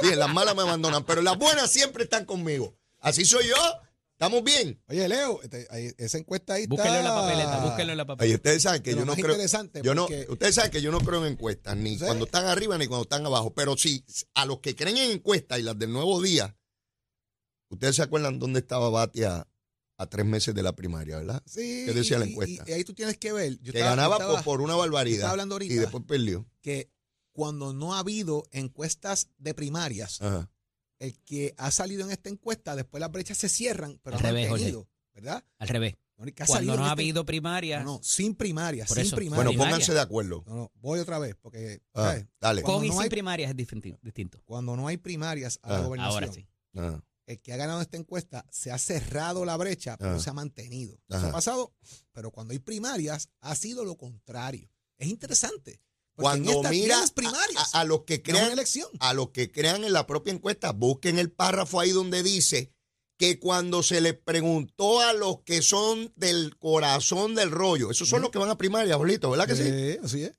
Sí, 0.00 0.08
en 0.12 0.18
las 0.18 0.28
malas 0.32 0.54
me 0.54 0.60
abandonan, 0.62 1.04
pero 1.06 1.20
en 1.20 1.24
las 1.24 1.38
buenas 1.38 1.70
siempre 1.70 2.04
están 2.04 2.26
conmigo. 2.26 2.76
Así 3.00 3.24
soy 3.24 3.46
yo. 3.48 3.56
¿Estamos 4.18 4.42
bien? 4.42 4.82
Oye, 4.88 5.06
Leo, 5.08 5.42
este, 5.42 5.66
ahí- 5.68 5.92
esa 5.98 6.16
encuesta 6.16 6.54
ahí 6.54 6.66
Búsquenlo 6.66 6.96
en 6.98 7.04
la 7.04 7.10
está- 7.10 7.20
papeleta, 7.22 7.58
búsquenlo 7.64 7.92
en 7.92 7.98
la 7.98 8.06
papeleta. 8.06 8.36
ustedes 8.36 8.62
saben 8.62 8.82
que 8.82 8.94
yo 8.94 9.04
no 9.04 9.12
creo. 9.14 9.26
interesante, 9.26 9.82
Yo 9.84 9.94
no, 9.94 10.06
ustedes 10.30 10.54
saben 10.54 10.70
que 10.70 10.80
yo 10.80 10.90
no 10.90 11.00
creo 11.00 11.26
en 11.26 11.32
encuestas, 11.32 11.76
ni 11.76 11.98
¿Sí? 11.98 12.04
cuando 12.06 12.24
están 12.24 12.46
arriba 12.46 12.78
ni 12.78 12.86
cuando 12.86 13.02
están 13.02 13.26
abajo. 13.26 13.52
Pero 13.52 13.76
sí, 13.76 14.04
a 14.32 14.46
los 14.46 14.60
que 14.60 14.74
creen 14.74 14.96
en 14.96 15.10
encuestas 15.10 15.58
y 15.58 15.62
las 15.64 15.78
del 15.78 15.92
nuevo 15.92 16.22
día, 16.22 16.56
ustedes 17.68 17.96
se 17.96 18.02
acuerdan 18.02 18.38
dónde 18.38 18.60
estaba 18.60 18.88
Batia 18.88 19.46
a 19.98 20.06
tres 20.06 20.24
meses 20.24 20.54
de 20.54 20.62
la 20.62 20.74
primaria, 20.74 21.18
¿verdad? 21.18 21.42
Sí, 21.44 21.82
¿Qué 21.84 21.92
decía 21.92 22.18
la 22.18 22.24
encuesta? 22.24 22.64
Y, 22.66 22.70
y 22.70 22.72
ahí 22.74 22.84
tú 22.84 22.94
tienes 22.94 23.18
que 23.18 23.32
ver. 23.32 23.58
Yo 23.60 23.72
que 23.72 23.78
estaba- 23.80 23.96
ganaba 23.96 24.16
estaba- 24.16 24.34
por, 24.36 24.44
por 24.44 24.60
una 24.62 24.76
barbaridad. 24.76 25.16
estaba 25.16 25.32
hablando 25.32 25.56
ahorita. 25.56 25.74
y 25.74 25.76
después 25.76 26.04
perdió. 26.08 26.46
que 26.62 26.90
cuando 27.34 27.74
no 27.74 27.94
ha 27.94 27.98
habido 27.98 28.44
encuestas 28.50 29.28
de 29.36 29.52
primarias, 29.52 30.22
Ajá. 30.22 30.50
El 30.98 31.18
que 31.24 31.54
ha 31.58 31.70
salido 31.70 32.04
en 32.04 32.10
esta 32.10 32.28
encuesta, 32.30 32.74
después 32.76 33.00
las 33.00 33.10
brechas 33.12 33.36
se 33.38 33.48
cierran, 33.48 33.98
pero 34.02 34.16
Al 34.16 34.24
han 34.26 34.32
revés, 34.32 34.48
Jorge. 34.48 34.64
tenido, 34.64 34.88
¿verdad? 35.14 35.44
Al 35.58 35.68
revés. 35.68 35.94
No, 36.18 36.24
el 36.24 36.32
que 36.32 36.42
ha 36.42 36.46
Cuando 36.46 36.58
salido 36.60 36.72
no 36.76 36.78
en 36.78 36.84
ha 36.84 36.86
esta- 36.92 36.92
habido 37.02 37.26
primarias, 37.26 37.84
No, 37.84 37.98
no, 37.98 38.02
sin 38.02 38.34
primarias, 38.34 38.88
Por 38.88 38.96
sin 38.96 39.06
eso. 39.06 39.16
primarias. 39.16 39.36
Bueno, 39.36 39.50
primaria. 39.50 39.70
pónganse 39.74 39.92
de 39.92 40.00
acuerdo. 40.00 40.44
No, 40.46 40.54
no, 40.54 40.72
voy 40.76 40.98
otra 40.98 41.18
vez, 41.18 41.34
porque 41.40 41.82
Ah, 41.92 42.04
¿sabes? 42.04 42.26
dale. 42.40 42.62
Cuando 42.62 42.78
con 42.78 42.84
y 42.86 42.88
no 42.88 42.94
sin 42.94 43.02
hay- 43.02 43.10
primarias 43.10 43.50
es 43.50 43.56
distinto. 43.56 43.98
distinto. 44.02 44.40
cuando 44.46 44.76
no 44.76 44.88
hay 44.88 44.96
primarias 44.96 45.58
a 45.62 45.68
Ah, 45.68 45.72
la 45.74 45.80
gobernación, 45.86 46.14
Ahora 46.24 46.32
sí. 46.32 46.48
Ah, 46.74 47.02
el 47.26 47.40
que 47.40 47.52
ha 47.52 47.56
ganado 47.58 47.82
esta 47.82 47.98
encuesta 47.98 48.46
se 48.50 48.70
ha 48.70 48.78
cerrado 48.78 49.44
la 49.44 49.56
brecha, 49.58 49.98
pero 49.98 50.12
Ah. 50.14 50.18
se 50.20 50.30
ha 50.30 50.32
mantenido. 50.32 50.94
Eso 51.08 51.18
Ajá. 51.18 51.28
ha 51.28 51.32
pasado, 51.32 51.74
pero 52.12 52.30
cuando 52.30 52.52
hay 52.52 52.60
primarias 52.60 53.28
ha 53.40 53.54
sido 53.54 53.84
lo 53.84 53.96
contrario. 53.98 54.70
Es 54.96 55.08
interesante. 55.08 55.82
Cuando 56.16 56.64
en 56.64 56.70
mira 56.70 57.04
primarias, 57.14 57.74
a, 57.74 57.80
a 57.80 57.84
los 57.84 58.02
que 58.04 58.22
crean 58.22 58.50
elección. 58.50 58.88
a 59.00 59.14
los 59.14 59.30
que 59.30 59.50
crean 59.50 59.84
en 59.84 59.92
la 59.92 60.06
propia 60.06 60.32
encuesta, 60.32 60.72
busquen 60.72 61.18
el 61.18 61.30
párrafo 61.30 61.78
ahí 61.78 61.90
donde 61.90 62.22
dice 62.22 62.72
que 63.18 63.38
cuando 63.38 63.82
se 63.82 64.00
le 64.00 64.14
preguntó 64.14 65.00
a 65.00 65.12
los 65.12 65.40
que 65.42 65.62
son 65.62 66.12
del 66.16 66.56
corazón 66.58 67.34
del 67.34 67.50
rollo, 67.50 67.90
esos 67.90 68.08
son 68.08 68.22
los 68.22 68.30
que 68.30 68.38
van 68.38 68.50
a 68.50 68.58
primaria, 68.58 68.96
bolito, 68.96 69.30
¿verdad 69.30 69.46
que 69.46 69.56
sí? 69.56 69.62
Sí, 69.62 69.98
así 70.02 70.22
es. 70.24 70.32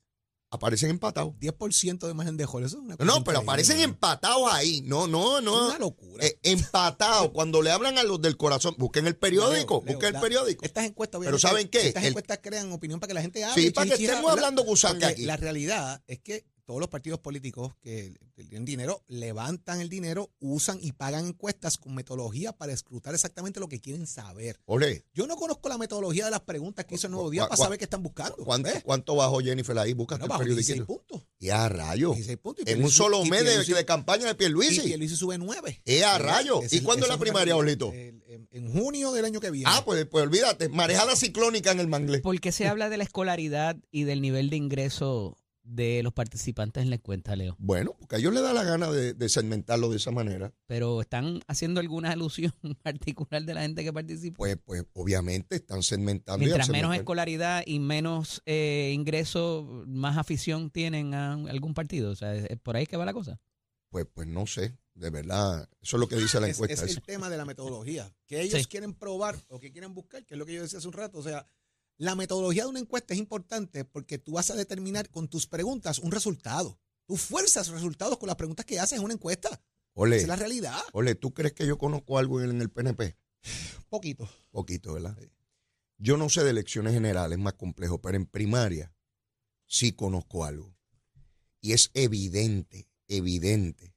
Aparecen 0.49 0.89
empatados. 0.89 1.33
10% 1.41 2.07
de 2.07 2.13
margen 2.13 2.38
de 2.38 2.45
gol. 2.45 2.63
Eso 2.63 2.77
es 2.77 2.83
una 2.83 2.95
cosa 2.95 3.05
No, 3.05 3.21
pero 3.23 3.39
aparecen 3.39 3.81
empatados 3.81 4.47
ahí. 4.51 4.81
No, 4.86 5.05
no, 5.05 5.39
Es 5.39 5.43
no. 5.43 5.67
una 5.67 5.77
locura. 5.79 6.25
Eh, 6.25 6.39
empatados. 6.43 7.31
Cuando 7.31 7.62
le 7.62 7.69
hablan 7.71 7.97
a 7.97 8.03
los 8.03 8.21
del 8.21 8.38
corazón, 8.38 8.73
busquen 8.77 9.07
el 9.07 9.17
periódico, 9.17 9.75
Leo, 9.75 9.83
Leo, 9.86 9.93
busquen 9.95 10.07
el 10.07 10.13
la- 10.13 10.21
periódico. 10.21 10.63
Estas 10.65 10.86
encuestas, 10.86 11.19
Pero 11.21 11.38
¿saben 11.38 11.67
qué? 11.67 11.88
Estas 11.88 12.03
El- 12.03 12.10
encuestas 12.10 12.39
crean 12.41 12.71
opinión 12.71 12.99
para 13.01 13.10
que 13.10 13.13
la 13.15 13.21
gente 13.21 13.43
hable. 13.43 13.62
Sí, 13.62 13.71
para 13.71 13.88
que 13.95 14.03
estemos 14.05 14.31
hablando 14.31 14.63
gusanga 14.63 15.10
aquí. 15.10 15.25
La 15.25 15.36
realidad 15.36 16.01
es 16.07 16.19
que 16.19 16.45
todos 16.67 16.82
los 16.82 16.89
partidos 16.89 17.19
políticos 17.19 17.73
que 17.82 18.13
tienen 18.36 18.65
dinero 18.65 19.01
levantan 19.08 19.80
el 19.80 19.88
dinero, 19.88 20.30
usan 20.39 20.77
y 20.82 20.91
pagan 20.91 21.25
encuestas 21.27 21.77
con 21.77 21.95
metodología 21.95 22.51
para 22.51 22.73
escrutar 22.73 23.13
exactamente 23.13 23.62
lo 23.62 23.69
que 23.69 23.80
quieren 23.80 24.06
saber. 24.06 24.60
Ole, 24.65 25.06
Yo 25.13 25.27
no 25.27 25.38
conozco 25.38 25.69
la 25.69 25.77
metodología 25.77 26.25
de 26.25 26.32
las 26.32 26.41
preguntas 26.41 26.84
que 26.86 26.95
hizo 26.95 27.08
el 27.08 27.12
Nuevo 27.13 27.30
Día 27.30 27.43
¿Cu- 27.43 27.49
para 27.51 27.63
saber 27.63 27.77
qué 27.80 27.86
están 27.86 28.03
buscando. 28.03 28.36
¿cuánto, 28.43 28.67
¿ves? 28.69 28.84
cuánto 28.84 29.15
bajó 29.15 29.39
Jennifer 29.39 29.80
ahí? 29.80 29.93
Búscate 29.93 30.19
Bueno, 30.27 30.34
el 30.36 30.39
bajo 30.39 30.43
16 30.56 30.67
periódico. 30.82 30.93
puntos. 31.08 31.27
Y 31.39 31.49
a 31.49 31.69
rayo. 31.69 32.10
16 32.10 32.38
puntos. 32.38 32.65
y 32.67 32.71
En 32.71 32.80
un 32.84 32.89
Pierluisi- 32.89 32.91
solo 32.91 33.23
mes 33.25 33.45
de, 33.45 33.51
Pierluisi- 33.60 33.73
de 33.75 33.86
campaña 33.86 34.25
de 34.25 34.32
Y 34.32 34.36
Pierluisi. 34.36 34.82
Pierluisi 34.82 35.15
sube 35.15 35.38
9. 35.38 35.82
¡Eh, 35.86 36.03
a 36.03 36.17
rayo! 36.17 36.60
¿Y 36.69 36.82
cuándo 36.82 37.06
es 37.06 37.10
la 37.10 37.17
primaria, 37.17 37.56
Olito? 37.56 37.93
En, 37.93 38.21
en 38.51 38.73
junio 38.73 39.13
del 39.13 39.23
año 39.23 39.39
que 39.39 39.51
viene. 39.51 39.71
Ah, 39.73 39.84
pues, 39.86 40.06
pues 40.06 40.21
olvídate, 40.23 40.67
marejada 40.67 41.15
ciclónica 41.15 41.71
en 41.71 41.80
el 41.80 41.88
mangle. 41.88 42.19
¿Por 42.19 42.38
qué 42.41 42.51
se 42.51 42.67
habla 42.67 42.89
de 42.89 42.97
la 42.97 43.03
escolaridad 43.06 43.77
y 43.89 44.03
del 44.03 44.21
nivel 44.21 44.49
de 44.49 44.58
ingreso 44.58 45.38
de 45.67 46.01
los 46.03 46.13
participantes 46.13 46.82
en 46.84 46.89
la 46.89 46.95
encuesta, 46.95 47.36
Leo? 47.36 47.56
Bueno, 47.60 47.95
porque 47.99 48.15
a 48.15 48.19
ellos 48.19 48.34
les 48.34 48.41
da 48.43 48.53
la 48.53 48.63
gana 48.63 48.89
de, 48.89 49.13
de 49.13 49.30
segmentarlo 49.30 49.89
de 49.89 49.97
esa 49.97 50.12
manera. 50.12 50.53
Pero 50.65 51.01
están 51.01 51.41
haciendo 51.47 51.80
alguna 51.80 52.12
alusión 52.12 52.53
particular 52.84 53.43
de 53.43 53.53
la 53.53 53.62
gente 53.62 53.84
que 53.84 53.91
participa. 53.93 54.38
Pues, 54.38 54.58
pues 54.63 54.86
obviamente 54.93 55.56
están 55.58 55.84
segmentando. 55.84 56.41
y 56.43 56.45
Mientras 56.47 56.69
menos 56.69 56.89
segmentar- 56.91 56.99
escolaridad 56.99 57.63
y 57.65 57.80
menos 57.80 58.41
eh, 58.45 58.91
ingreso, 58.93 59.84
más 59.88 60.17
afición 60.17 60.69
tienen 60.71 61.13
a 61.13 61.34
algún 61.34 61.73
partido. 61.73 62.12
O 62.12 62.15
sea, 62.15 62.34
¿es 62.36 62.58
por 62.60 62.75
ahí 62.75 62.86
que 62.86 62.97
va 62.97 63.06
la 63.06 63.13
cosa. 63.13 63.39
Pues, 63.89 64.06
pues 64.13 64.27
no 64.27 64.45
sé, 64.47 64.77
de 64.95 65.10
verdad. 65.10 65.69
Eso 65.82 65.95
es 65.97 65.99
lo 66.01 66.08
que 66.08 66.17
dice 66.17 66.39
la 66.39 66.47
es, 66.49 66.56
encuesta. 66.58 66.86
es 66.86 66.95
el 66.97 67.01
tema 67.01 67.30
de 67.30 67.38
la 67.38 67.45
metodología. 67.45 68.13
Que 68.25 68.41
ellos 68.41 68.60
Sí. 68.62 68.65
quieren 68.67 68.93
probar 68.93 69.36
o 69.49 69.60
que 69.60 69.71
quieren 69.71 69.93
buscar, 69.93 70.25
que 70.25 70.34
es 70.36 70.38
lo 70.38 70.45
que 70.45 70.53
yo 70.56 70.62
decía 70.62 70.80
hace 70.80 70.88
un 70.88 70.93
rato. 70.93 71.17
O 71.19 71.23
sea, 71.23 71.45
la 71.97 72.15
metodología 72.15 72.63
de 72.63 72.69
una 72.69 72.79
encuesta 72.79 73.13
es 73.13 73.19
importante 73.19 73.86
porque 73.86 74.17
tú 74.17 74.33
vas 74.33 74.51
a 74.51 74.55
determinar 74.55 75.10
con 75.10 75.27
tus 75.27 75.47
preguntas 75.47 75.99
un 75.99 76.12
resultado. 76.12 76.79
Tú 77.05 77.17
fuerzas 77.17 77.69
resultados 77.69 78.17
con 78.17 78.27
las 78.27 78.36
preguntas 78.36 78.65
que 78.65 78.79
haces 78.79 78.99
en 78.99 79.05
una 79.05 79.13
encuesta. 79.13 79.49
Esa 79.49 79.62
Ole, 79.93 80.17
es 80.17 80.27
la 80.27 80.36
realidad. 80.36 80.79
ole, 80.93 81.15
¿tú 81.15 81.33
crees 81.33 81.53
que 81.53 81.65
yo 81.65 81.77
conozco 81.77 82.17
algo 82.17 82.41
en, 82.41 82.62
el 82.62 82.69
PNP? 82.69 83.17
Poquito. 83.89 84.29
Poquito, 84.51 84.93
¿verdad? 84.93 85.17
Yo 85.97 86.17
no 86.17 86.29
sé 86.29 86.43
de 86.43 86.51
elecciones 86.51 86.93
generales, 86.93 87.38
es 87.38 87.43
más 87.43 87.53
complejo, 87.53 87.99
pero 87.99 88.17
en 88.17 88.27
primaria 88.27 88.93
sí 89.65 89.93
conozco 89.93 90.45
algo. 90.45 90.75
Y 91.62 91.73
es 91.73 91.89
evidente, 91.95 92.88
evidente, 93.07 93.95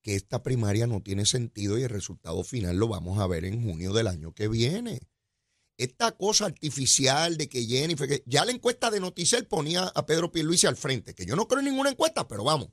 que 0.00 0.14
esta 0.14 0.42
primaria 0.42 0.86
no 0.86 1.02
tiene 1.02 1.26
sentido 1.26 1.78
y 1.78 1.82
el 1.82 1.90
resultado 1.90 2.42
final 2.42 2.78
lo 2.78 2.88
vamos 2.88 3.18
a 3.18 3.26
ver 3.26 3.44
en 3.44 3.62
junio 3.62 3.92
del 3.92 4.06
año 4.06 4.32
que 4.32 4.48
viene. 4.48 5.00
Esta 5.80 6.12
cosa 6.12 6.44
artificial 6.44 7.38
de 7.38 7.48
que 7.48 7.64
Jennifer, 7.64 8.06
que 8.06 8.22
ya 8.26 8.44
la 8.44 8.52
encuesta 8.52 8.90
de 8.90 9.00
Noticel 9.00 9.46
ponía 9.46 9.84
a 9.84 10.04
Pedro 10.04 10.30
Pierluisi 10.30 10.66
al 10.66 10.76
frente, 10.76 11.14
que 11.14 11.24
yo 11.24 11.36
no 11.36 11.48
creo 11.48 11.60
en 11.60 11.68
ninguna 11.70 11.88
encuesta, 11.88 12.28
pero 12.28 12.44
vamos. 12.44 12.68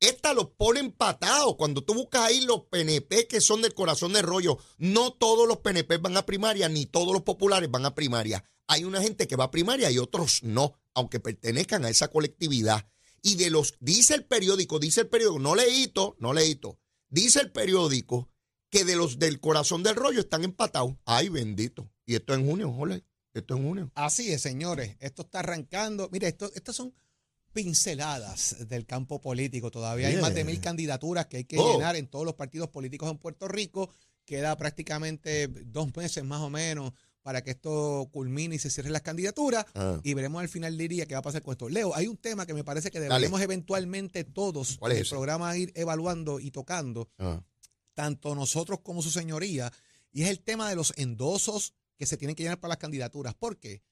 Esta 0.00 0.34
los 0.34 0.50
pone 0.50 0.80
empatados. 0.80 1.56
Cuando 1.56 1.82
tú 1.82 1.94
buscas 1.94 2.26
ahí 2.26 2.42
los 2.42 2.64
PNP 2.66 3.26
que 3.26 3.40
son 3.40 3.62
del 3.62 3.72
corazón 3.72 4.12
del 4.12 4.24
rollo, 4.24 4.58
no 4.76 5.14
todos 5.14 5.48
los 5.48 5.60
PNP 5.60 5.96
van 5.96 6.18
a 6.18 6.26
primaria, 6.26 6.68
ni 6.68 6.84
todos 6.84 7.14
los 7.14 7.22
populares 7.22 7.70
van 7.70 7.86
a 7.86 7.94
primaria. 7.94 8.44
Hay 8.66 8.84
una 8.84 9.00
gente 9.00 9.26
que 9.26 9.36
va 9.36 9.44
a 9.44 9.50
primaria 9.50 9.90
y 9.90 9.96
otros 9.96 10.42
no, 10.42 10.74
aunque 10.92 11.20
pertenezcan 11.20 11.86
a 11.86 11.88
esa 11.88 12.08
colectividad. 12.08 12.86
Y 13.22 13.36
de 13.36 13.48
los, 13.48 13.76
dice 13.80 14.14
el 14.14 14.26
periódico, 14.26 14.78
dice 14.78 15.00
el 15.00 15.08
periódico, 15.08 15.38
no 15.38 15.54
leíto, 15.54 16.16
no 16.18 16.34
leíto, 16.34 16.78
dice 17.08 17.40
el 17.40 17.50
periódico 17.50 18.31
que 18.72 18.84
de 18.84 18.96
los 18.96 19.18
del 19.20 19.38
corazón 19.38 19.82
del 19.84 19.94
rollo 19.94 20.18
están 20.20 20.42
empatados. 20.42 20.94
Ay, 21.04 21.28
bendito. 21.28 21.88
Y 22.06 22.14
esto 22.16 22.34
en 22.34 22.44
junio, 22.48 22.72
jole, 22.72 23.04
esto 23.34 23.54
en 23.56 23.62
junio. 23.64 23.92
Así 23.94 24.32
es, 24.32 24.40
señores. 24.40 24.96
Esto 24.98 25.22
está 25.22 25.40
arrancando. 25.40 26.08
Mire, 26.10 26.26
esto, 26.28 26.50
estas 26.54 26.74
son 26.74 26.92
pinceladas 27.52 28.66
del 28.68 28.86
campo 28.86 29.20
político. 29.20 29.70
Todavía 29.70 30.08
hay 30.08 30.16
más 30.16 30.34
de 30.34 30.44
mil 30.44 30.58
candidaturas 30.60 31.26
que 31.26 31.36
hay 31.38 31.44
que 31.44 31.58
Oh. 31.58 31.74
llenar 31.74 31.96
en 31.96 32.06
todos 32.08 32.24
los 32.24 32.34
partidos 32.34 32.68
políticos 32.70 33.10
en 33.10 33.18
Puerto 33.18 33.46
Rico. 33.46 33.90
Queda 34.24 34.56
prácticamente 34.56 35.48
dos 35.48 35.94
meses 35.96 36.24
más 36.24 36.40
o 36.40 36.50
menos 36.50 36.92
para 37.22 37.42
que 37.44 37.50
esto 37.52 38.08
culmine 38.10 38.56
y 38.56 38.58
se 38.58 38.70
cierren 38.70 38.92
las 38.92 39.02
candidaturas. 39.02 39.66
Ah. 39.74 40.00
Y 40.02 40.14
veremos 40.14 40.40
al 40.40 40.48
final 40.48 40.76
del 40.76 40.88
día 40.88 41.06
qué 41.06 41.14
va 41.14 41.20
a 41.20 41.22
pasar 41.22 41.42
con 41.42 41.52
esto. 41.52 41.68
Leo, 41.68 41.94
hay 41.94 42.06
un 42.08 42.16
tema 42.16 42.46
que 42.46 42.54
me 42.54 42.64
parece 42.64 42.90
que 42.90 42.98
Dale. 42.98 43.08
deberíamos 43.10 43.40
eventualmente 43.42 44.24
todos 44.24 44.78
¿Cuál 44.78 44.92
es 44.92 44.96
en 44.96 45.00
el 45.00 45.06
ese? 45.06 45.14
programa 45.14 45.56
ir 45.56 45.72
evaluando 45.76 46.40
y 46.40 46.50
tocando, 46.50 47.10
Ah. 47.18 47.40
Tanto 47.94 48.34
nosotros 48.34 48.80
como 48.82 49.02
su 49.02 49.10
señoría, 49.10 49.72
y 50.10 50.22
es 50.22 50.28
el 50.28 50.40
tema 50.40 50.68
de 50.68 50.76
los 50.76 50.92
endosos 50.96 51.74
que 51.96 52.06
se 52.06 52.16
tienen 52.16 52.34
que 52.36 52.42
llenar 52.42 52.60
para 52.60 52.70
las 52.70 52.78
candidaturas. 52.78 53.34
¿Por 53.34 53.58
qué? 53.58 53.82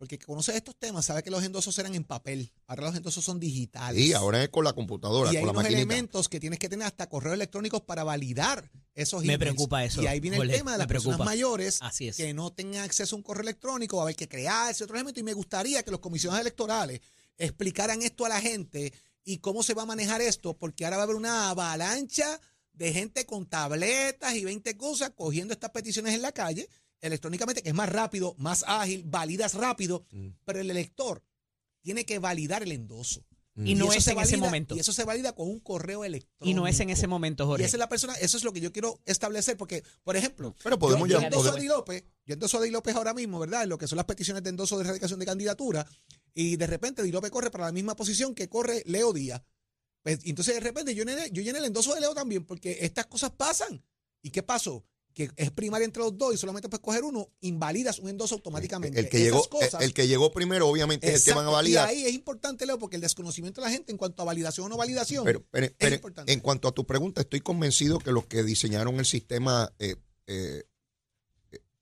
porque 0.00 0.18
que 0.18 0.24
conoce 0.24 0.56
estos 0.56 0.76
temas 0.76 1.04
sabe 1.04 1.22
que 1.22 1.30
los 1.30 1.44
endosos 1.44 1.78
eran 1.78 1.94
en 1.94 2.04
papel. 2.04 2.50
Ahora 2.66 2.84
los 2.84 2.96
endosos 2.96 3.22
son 3.22 3.38
digitales. 3.38 4.02
Sí, 4.02 4.14
ahora 4.14 4.42
es 4.42 4.48
con 4.48 4.64
la 4.64 4.72
computadora, 4.72 5.30
y 5.30 5.36
hay 5.36 5.42
con 5.44 5.52
la 5.54 5.60
unos 5.60 5.70
elementos 5.70 6.30
que 6.30 6.40
tienes 6.40 6.58
que 6.58 6.70
tener 6.70 6.86
hasta 6.86 7.06
correos 7.06 7.34
electrónicos 7.34 7.82
para 7.82 8.02
validar 8.02 8.70
esos 8.94 9.20
Me 9.20 9.34
emails. 9.34 9.40
preocupa 9.40 9.84
eso, 9.84 10.02
Y 10.02 10.06
ahí 10.06 10.18
viene 10.18 10.38
Jorge, 10.38 10.52
el 10.52 10.58
tema 10.58 10.72
de 10.72 10.78
las 10.78 10.86
personas 10.86 11.18
mayores 11.18 11.80
Así 11.82 12.08
es. 12.08 12.16
que 12.16 12.32
no 12.32 12.50
tengan 12.50 12.82
acceso 12.82 13.14
a 13.14 13.18
un 13.18 13.22
correo 13.22 13.42
electrónico, 13.42 13.96
va 13.98 14.04
a 14.04 14.06
haber 14.06 14.16
que 14.16 14.26
crearse 14.26 14.84
otro 14.84 14.96
elemento. 14.96 15.20
Y 15.20 15.22
me 15.22 15.34
gustaría 15.34 15.82
que 15.82 15.90
los 15.90 16.00
comisionados 16.00 16.40
electorales 16.40 17.02
explicaran 17.36 18.00
esto 18.00 18.24
a 18.24 18.30
la 18.30 18.40
gente 18.40 18.94
y 19.22 19.36
cómo 19.36 19.62
se 19.62 19.74
va 19.74 19.82
a 19.82 19.86
manejar 19.86 20.22
esto, 20.22 20.56
porque 20.56 20.86
ahora 20.86 20.96
va 20.96 21.02
a 21.02 21.04
haber 21.04 21.16
una 21.16 21.50
avalancha 21.50 22.40
de 22.72 22.92
gente 22.92 23.26
con 23.26 23.46
tabletas 23.46 24.34
y 24.34 24.44
20 24.44 24.76
cosas 24.76 25.10
cogiendo 25.14 25.52
estas 25.52 25.70
peticiones 25.70 26.14
en 26.14 26.22
la 26.22 26.32
calle 26.32 26.68
electrónicamente, 27.00 27.62
que 27.62 27.70
es 27.70 27.74
más 27.74 27.88
rápido, 27.88 28.34
más 28.38 28.64
ágil, 28.66 29.04
validas 29.06 29.54
rápido, 29.54 30.04
Mm. 30.10 30.28
pero 30.44 30.60
el 30.60 30.70
elector 30.70 31.22
tiene 31.82 32.04
que 32.04 32.18
validar 32.18 32.62
el 32.62 32.72
endoso. 32.72 33.24
Y 33.62 33.74
no 33.74 33.92
es 33.92 34.06
en 34.06 34.18
ese 34.18 34.36
momento. 34.38 34.74
Y 34.74 34.78
eso 34.78 34.92
se 34.92 35.04
valida 35.04 35.34
con 35.34 35.48
un 35.48 35.60
correo 35.60 36.04
electrónico. 36.04 36.46
Y 36.50 36.54
no 36.54 36.66
es 36.66 36.80
en 36.80 36.88
ese 36.88 37.06
momento, 37.06 37.44
Y 37.44 37.46
Jorge. 37.46 37.64
esa 37.66 37.76
es 37.76 37.78
la 37.78 37.88
persona, 37.90 38.14
eso 38.14 38.36
es 38.38 38.44
lo 38.44 38.52
que 38.54 38.60
yo 38.60 38.72
quiero 38.72 39.00
establecer, 39.04 39.56
porque, 39.58 39.82
por 40.02 40.16
ejemplo, 40.16 40.54
Pero 40.62 40.78
podemos 40.78 41.06
yo, 41.08 41.20
yo 41.20 41.26
endoso 41.26 41.50
a 41.52 41.56
Di 41.56 41.66
López, 41.66 42.04
yo 42.24 42.34
endoso 42.34 42.56
a 42.58 42.62
Di 42.62 42.70
López 42.70 42.94
ahora 42.96 43.12
mismo, 43.12 43.38
¿verdad? 43.38 43.64
En 43.64 43.68
lo 43.68 43.76
que 43.76 43.86
son 43.86 43.96
las 43.96 44.06
peticiones 44.06 44.42
de 44.44 44.50
endoso 44.50 44.78
de 44.78 44.84
erradicación 44.84 45.18
de 45.18 45.26
candidatura, 45.26 45.86
y 46.32 46.56
de 46.56 46.66
repente 46.66 47.02
Di 47.02 47.10
López 47.12 47.30
corre 47.30 47.50
para 47.50 47.66
la 47.66 47.72
misma 47.72 47.96
posición 47.96 48.34
que 48.34 48.48
corre 48.48 48.82
Leo 48.86 49.12
Díaz. 49.12 49.42
Pues, 50.02 50.20
entonces, 50.24 50.54
de 50.54 50.60
repente, 50.60 50.94
yo 50.94 51.04
llené, 51.04 51.30
yo 51.30 51.42
llené 51.42 51.58
el 51.58 51.66
endoso 51.66 51.94
de 51.94 52.00
Leo 52.00 52.14
también, 52.14 52.44
porque 52.44 52.78
estas 52.80 53.06
cosas 53.06 53.30
pasan. 53.30 53.84
¿Y 54.22 54.30
qué 54.30 54.42
pasó? 54.42 54.84
Que 55.12 55.28
es 55.36 55.50
primaria 55.50 55.84
entre 55.84 56.02
los 56.02 56.16
dos 56.16 56.32
y 56.32 56.36
solamente 56.38 56.68
puedes 56.68 56.82
coger 56.82 57.02
uno, 57.04 57.28
invalidas 57.40 57.98
un 57.98 58.08
endoso 58.08 58.36
automáticamente. 58.36 59.00
El 59.00 59.08
que, 59.08 59.16
Esas 59.18 59.24
llegó, 59.32 59.48
cosas- 59.48 59.82
el 59.82 59.92
que 59.92 60.06
llegó 60.06 60.30
primero, 60.32 60.68
obviamente, 60.68 61.08
es 61.08 61.16
el 61.16 61.24
que 61.24 61.32
van 61.36 61.46
a 61.46 61.50
validar. 61.50 61.92
Y 61.92 61.96
ahí 61.98 62.06
es 62.06 62.14
importante, 62.14 62.64
Leo, 62.64 62.78
porque 62.78 62.96
el 62.96 63.02
desconocimiento 63.02 63.60
de 63.60 63.66
la 63.66 63.72
gente 63.72 63.90
en 63.92 63.98
cuanto 63.98 64.22
a 64.22 64.24
validación 64.24 64.66
o 64.66 64.68
no 64.68 64.76
validación 64.76 65.24
Pero, 65.24 65.44
pero- 65.50 65.66
es 65.66 65.72
pero 65.76 65.94
importante. 65.96 66.32
en 66.32 66.40
cuanto 66.40 66.68
a 66.68 66.72
tu 66.72 66.86
pregunta, 66.86 67.20
estoy 67.22 67.40
convencido 67.40 67.98
que 67.98 68.12
los 68.12 68.26
que 68.26 68.42
diseñaron 68.44 68.98
el 69.00 69.06
sistema 69.06 69.72
eh, 69.80 69.96
eh, 70.28 70.62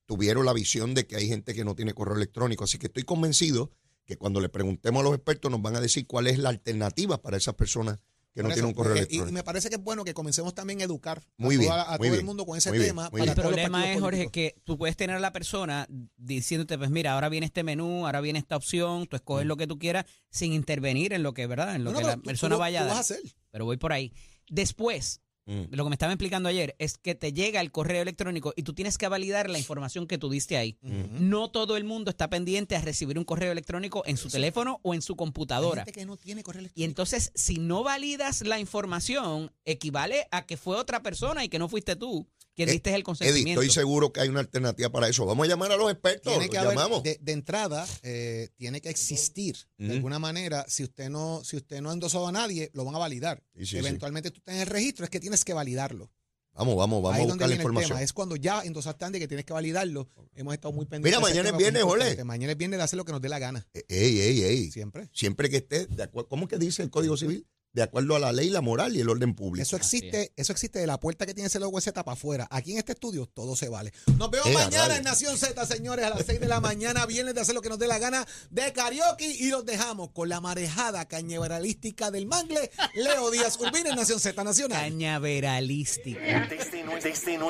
tuvieron 0.06 0.46
la 0.46 0.52
visión 0.54 0.94
de 0.94 1.06
que 1.06 1.16
hay 1.16 1.28
gente 1.28 1.54
que 1.54 1.64
no 1.64 1.74
tiene 1.74 1.92
correo 1.94 2.16
electrónico. 2.16 2.64
Así 2.64 2.78
que 2.78 2.86
estoy 2.86 3.02
convencido 3.02 3.70
que 4.06 4.16
cuando 4.16 4.40
le 4.40 4.48
preguntemos 4.48 5.00
a 5.00 5.04
los 5.04 5.14
expertos 5.14 5.50
nos 5.50 5.60
van 5.60 5.76
a 5.76 5.80
decir 5.82 6.06
cuál 6.06 6.28
es 6.28 6.38
la 6.38 6.48
alternativa 6.48 7.20
para 7.20 7.36
esas 7.36 7.54
personas 7.56 7.98
que 8.34 8.42
no 8.42 8.50
eso, 8.50 8.66
un 8.68 8.72
correo 8.74 8.94
eh, 8.94 8.98
electrónico. 8.98 9.28
Y 9.30 9.32
me 9.32 9.42
parece 9.42 9.68
que 9.68 9.76
es 9.76 9.82
bueno 9.82 10.04
que 10.04 10.14
comencemos 10.14 10.54
también 10.54 10.80
a 10.80 10.84
educar 10.84 11.22
Muy 11.36 11.56
a, 11.56 11.58
bien, 11.58 11.70
toda- 11.70 11.94
a 11.94 11.98
muy 11.98 12.08
todo 12.08 12.18
el 12.18 12.24
mundo 12.24 12.46
con 12.46 12.56
ese 12.56 12.68
muy 12.70 12.78
bien, 12.78 12.90
tema. 12.90 13.08
muy 13.10 13.20
para 13.20 13.32
El 13.32 13.40
problema 13.40 13.92
es, 13.92 14.00
Jorge, 14.00 14.24
políticos. 14.26 14.32
que 14.32 14.54
tú 14.64 14.78
puedes 14.78 14.96
tener 14.96 15.16
a 15.16 15.20
la 15.20 15.32
persona 15.32 15.86
diciéndote, 16.16 16.78
pues 16.78 16.90
mira, 16.90 17.14
ahora 17.14 17.28
viene 17.28 17.46
este 17.46 17.62
menú, 17.64 18.06
ahora 18.06 18.20
viene 18.20 18.38
esta 18.38 18.56
opción, 18.56 19.06
tú 19.06 19.16
escoges 19.16 19.46
lo 19.46 19.56
que 19.56 19.66
tú 19.66 19.78
quieras 19.78 20.04
sin 20.30 20.52
intervenir 20.52 21.12
en 21.12 21.22
lo 21.22 21.34
que, 21.34 21.46
¿verdad? 21.46 21.74
En 21.74 21.84
lo 21.84 21.90
Mm. 21.90 21.92
No, 21.94 21.98
que 21.98 22.04
no, 22.04 22.08
la 22.10 22.16
tú- 22.16 22.22
persona 22.22 22.56
vaya 22.56 22.80
a 22.80 22.84
dar. 22.84 22.90
vas 22.94 23.10
a 23.10 23.14
hacer. 23.14 23.20
Pero 23.50 23.64
voy 23.64 23.76
por 23.76 23.92
ahí. 23.92 24.12
Después, 24.48 25.20
Mm. 25.48 25.74
lo 25.74 25.84
que 25.84 25.88
me 25.88 25.94
estaba 25.94 26.12
explicando 26.12 26.48
ayer 26.50 26.76
es 26.78 26.98
que 26.98 27.14
te 27.14 27.32
llega 27.32 27.62
el 27.62 27.72
correo 27.72 28.02
electrónico 28.02 28.52
y 28.54 28.62
tú 28.64 28.74
tienes 28.74 28.98
que 28.98 29.08
validar 29.08 29.48
la 29.48 29.58
información 29.58 30.06
que 30.06 30.18
tú 30.18 30.28
diste 30.28 30.58
ahí. 30.58 30.76
No 30.82 31.50
todo 31.50 31.78
el 31.78 31.84
mundo 31.84 32.10
está 32.10 32.28
pendiente 32.28 32.76
a 32.76 32.82
recibir 32.82 33.18
un 33.18 33.24
correo 33.24 33.50
electrónico 33.50 34.02
en 34.04 34.18
su 34.18 34.28
teléfono 34.28 34.78
o 34.82 34.92
en 34.92 35.00
su 35.00 35.14
Hay 35.14 35.16
computadora. 35.16 35.84
gente 35.86 35.98
que 35.98 36.04
no 36.06 36.18
tiene 36.18 36.42
correo 36.42 36.68
Y 36.74 36.84
entonces, 36.84 37.32
si 37.34 37.58
no 37.58 37.82
validas 37.82 38.42
la 38.42 38.60
información, 38.60 39.50
equivale 39.64 40.26
a 40.30 40.44
que 40.44 40.58
fue 40.58 40.76
otra 40.76 41.02
persona 41.02 41.44
y 41.44 41.48
que 41.48 41.58
no 41.58 41.68
fuiste 41.68 41.96
tú 41.96 42.28
quien 42.58 42.68
Eh, 42.68 42.72
diste 42.72 42.90
el 42.90 42.96
Eddie, 42.96 43.02
consentimiento. 43.04 43.62
estoy 43.62 43.72
seguro 43.74 44.12
que 44.12 44.20
hay 44.20 44.28
una 44.28 44.40
alternativa 44.40 44.90
para 44.90 45.08
eso. 45.08 45.24
Vamos 45.24 45.46
a 45.46 45.48
llamar 45.48 45.72
a 45.72 45.76
los 45.76 45.90
expertos. 45.90 46.22
tiene 46.32 46.46
los 46.46 46.50
que 46.50 46.58
haber, 46.58 46.74
llamamos. 46.74 47.02
de, 47.02 47.18
de 47.22 47.32
entrada, 47.32 47.86
eh, 48.02 48.48
tiene 48.56 48.80
que 48.80 48.90
existir 48.90 49.56
de 49.78 49.92
alguna 49.92 50.18
manera. 50.18 50.64
Si 50.68 50.82
usted 50.84 51.08
no, 51.08 51.42
si 51.44 51.56
usted 51.56 51.80
no 51.80 51.90
ha 51.90 51.92
endosado 51.92 52.26
a 52.28 52.32
nadie, 52.32 52.70
lo 52.74 52.84
van 52.84 52.94
a 52.94 52.98
validar. 52.98 53.42
Sí, 53.54 53.60
sí, 53.60 53.66
sí. 53.66 53.76
Eventualmente 53.78 54.30
tú 54.30 54.38
estás 54.38 54.56
en 54.56 54.60
el 54.62 54.66
registro, 54.66 55.04
es 55.04 55.10
que 55.10 55.20
tienes 55.20 55.44
que 55.44 55.54
validarlo. 55.54 56.10
Vamos, 56.54 56.74
vamos, 56.76 57.00
vamos 57.02 57.16
Ahí 57.16 57.22
a 57.24 57.28
donde 57.28 57.34
buscar 57.34 57.48
la 57.50 57.54
el 57.54 57.60
información. 57.60 57.88
tema. 57.90 58.02
Es 58.02 58.12
cuando 58.12 58.34
ya 58.34 58.62
endosaste 58.62 59.04
antes 59.04 59.20
que 59.20 59.28
tienes 59.28 59.46
que 59.46 59.52
validarlo. 59.52 60.08
Hemos 60.34 60.54
estado 60.54 60.72
muy 60.72 60.86
pendientes. 60.86 61.20
Mira, 61.20 61.20
mañana 61.20 61.50
es 61.50 61.56
viernes, 61.56 61.82
importante. 61.82 62.24
Mañana 62.24 62.52
es 62.52 62.58
viernes 62.58 62.78
de 62.78 62.82
hacer 62.82 62.96
lo 62.96 63.04
que 63.04 63.12
nos 63.12 63.20
dé 63.22 63.28
la 63.28 63.38
gana. 63.38 63.64
Ey, 63.86 64.18
ey, 64.20 64.42
ey. 64.42 64.70
Siempre. 64.72 65.08
Siempre 65.12 65.48
que 65.50 65.58
esté 65.58 65.86
de 65.86 66.02
acuerdo. 66.02 66.28
¿Cómo 66.28 66.48
que 66.48 66.58
dice 66.58 66.82
el 66.82 66.90
Código 66.90 67.16
Civil? 67.16 67.46
De 67.74 67.82
acuerdo 67.82 68.16
a 68.16 68.18
la 68.18 68.32
ley, 68.32 68.48
la 68.48 68.60
moral 68.62 68.96
y 68.96 69.00
el 69.00 69.08
orden 69.10 69.34
público. 69.34 69.62
Eso 69.62 69.76
existe, 69.76 70.32
eso 70.36 70.52
existe 70.52 70.78
de 70.78 70.86
la 70.86 70.98
puerta 70.98 71.26
que 71.26 71.34
tiene 71.34 71.48
ese 71.48 71.60
logo 71.60 71.78
ese 71.78 71.92
tapa 71.92 72.12
afuera. 72.12 72.48
Aquí 72.50 72.72
en 72.72 72.78
este 72.78 72.92
estudio 72.92 73.26
todo 73.26 73.54
se 73.56 73.68
vale. 73.68 73.92
Nos 74.16 74.30
vemos 74.30 74.48
Eh, 74.48 74.54
mañana 74.54 74.78
dale. 74.88 74.96
en 74.96 75.04
Nación 75.04 75.36
Z, 75.36 75.64
señores, 75.66 76.04
a 76.06 76.10
las 76.10 76.24
6 76.26 76.40
de 76.40 76.46
la 76.48 76.60
mañana. 76.60 77.04
Viernes 77.06 77.34
de 77.34 77.40
hacer 77.42 77.54
lo 77.54 77.60
que 77.62 77.68
nos 77.68 77.78
dé 77.78 77.86
la 77.86 77.98
gana 77.98 78.26
de 78.50 78.72
karaoke 78.72 79.26
y 79.26 79.48
los 79.50 79.66
dejamos 79.66 80.10
con 80.12 80.28
la 80.30 80.40
marejada 80.40 81.06
cañaveralística 81.06 82.10
del 82.10 82.26
mangle. 82.26 82.70
Leo 82.94 83.30
Díaz 83.30 83.58
Urbina 83.60 83.90
en 83.90 83.96
Nación 83.96 84.18
Z 84.18 84.42
Nacional. 84.42 84.80
Cañaveralística. 84.80 86.48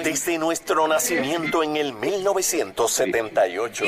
Desde 0.04 0.38
nuestro 0.38 0.88
nacimiento 0.88 1.62
en 1.62 1.76
el 1.76 1.92
1978. 1.94 3.84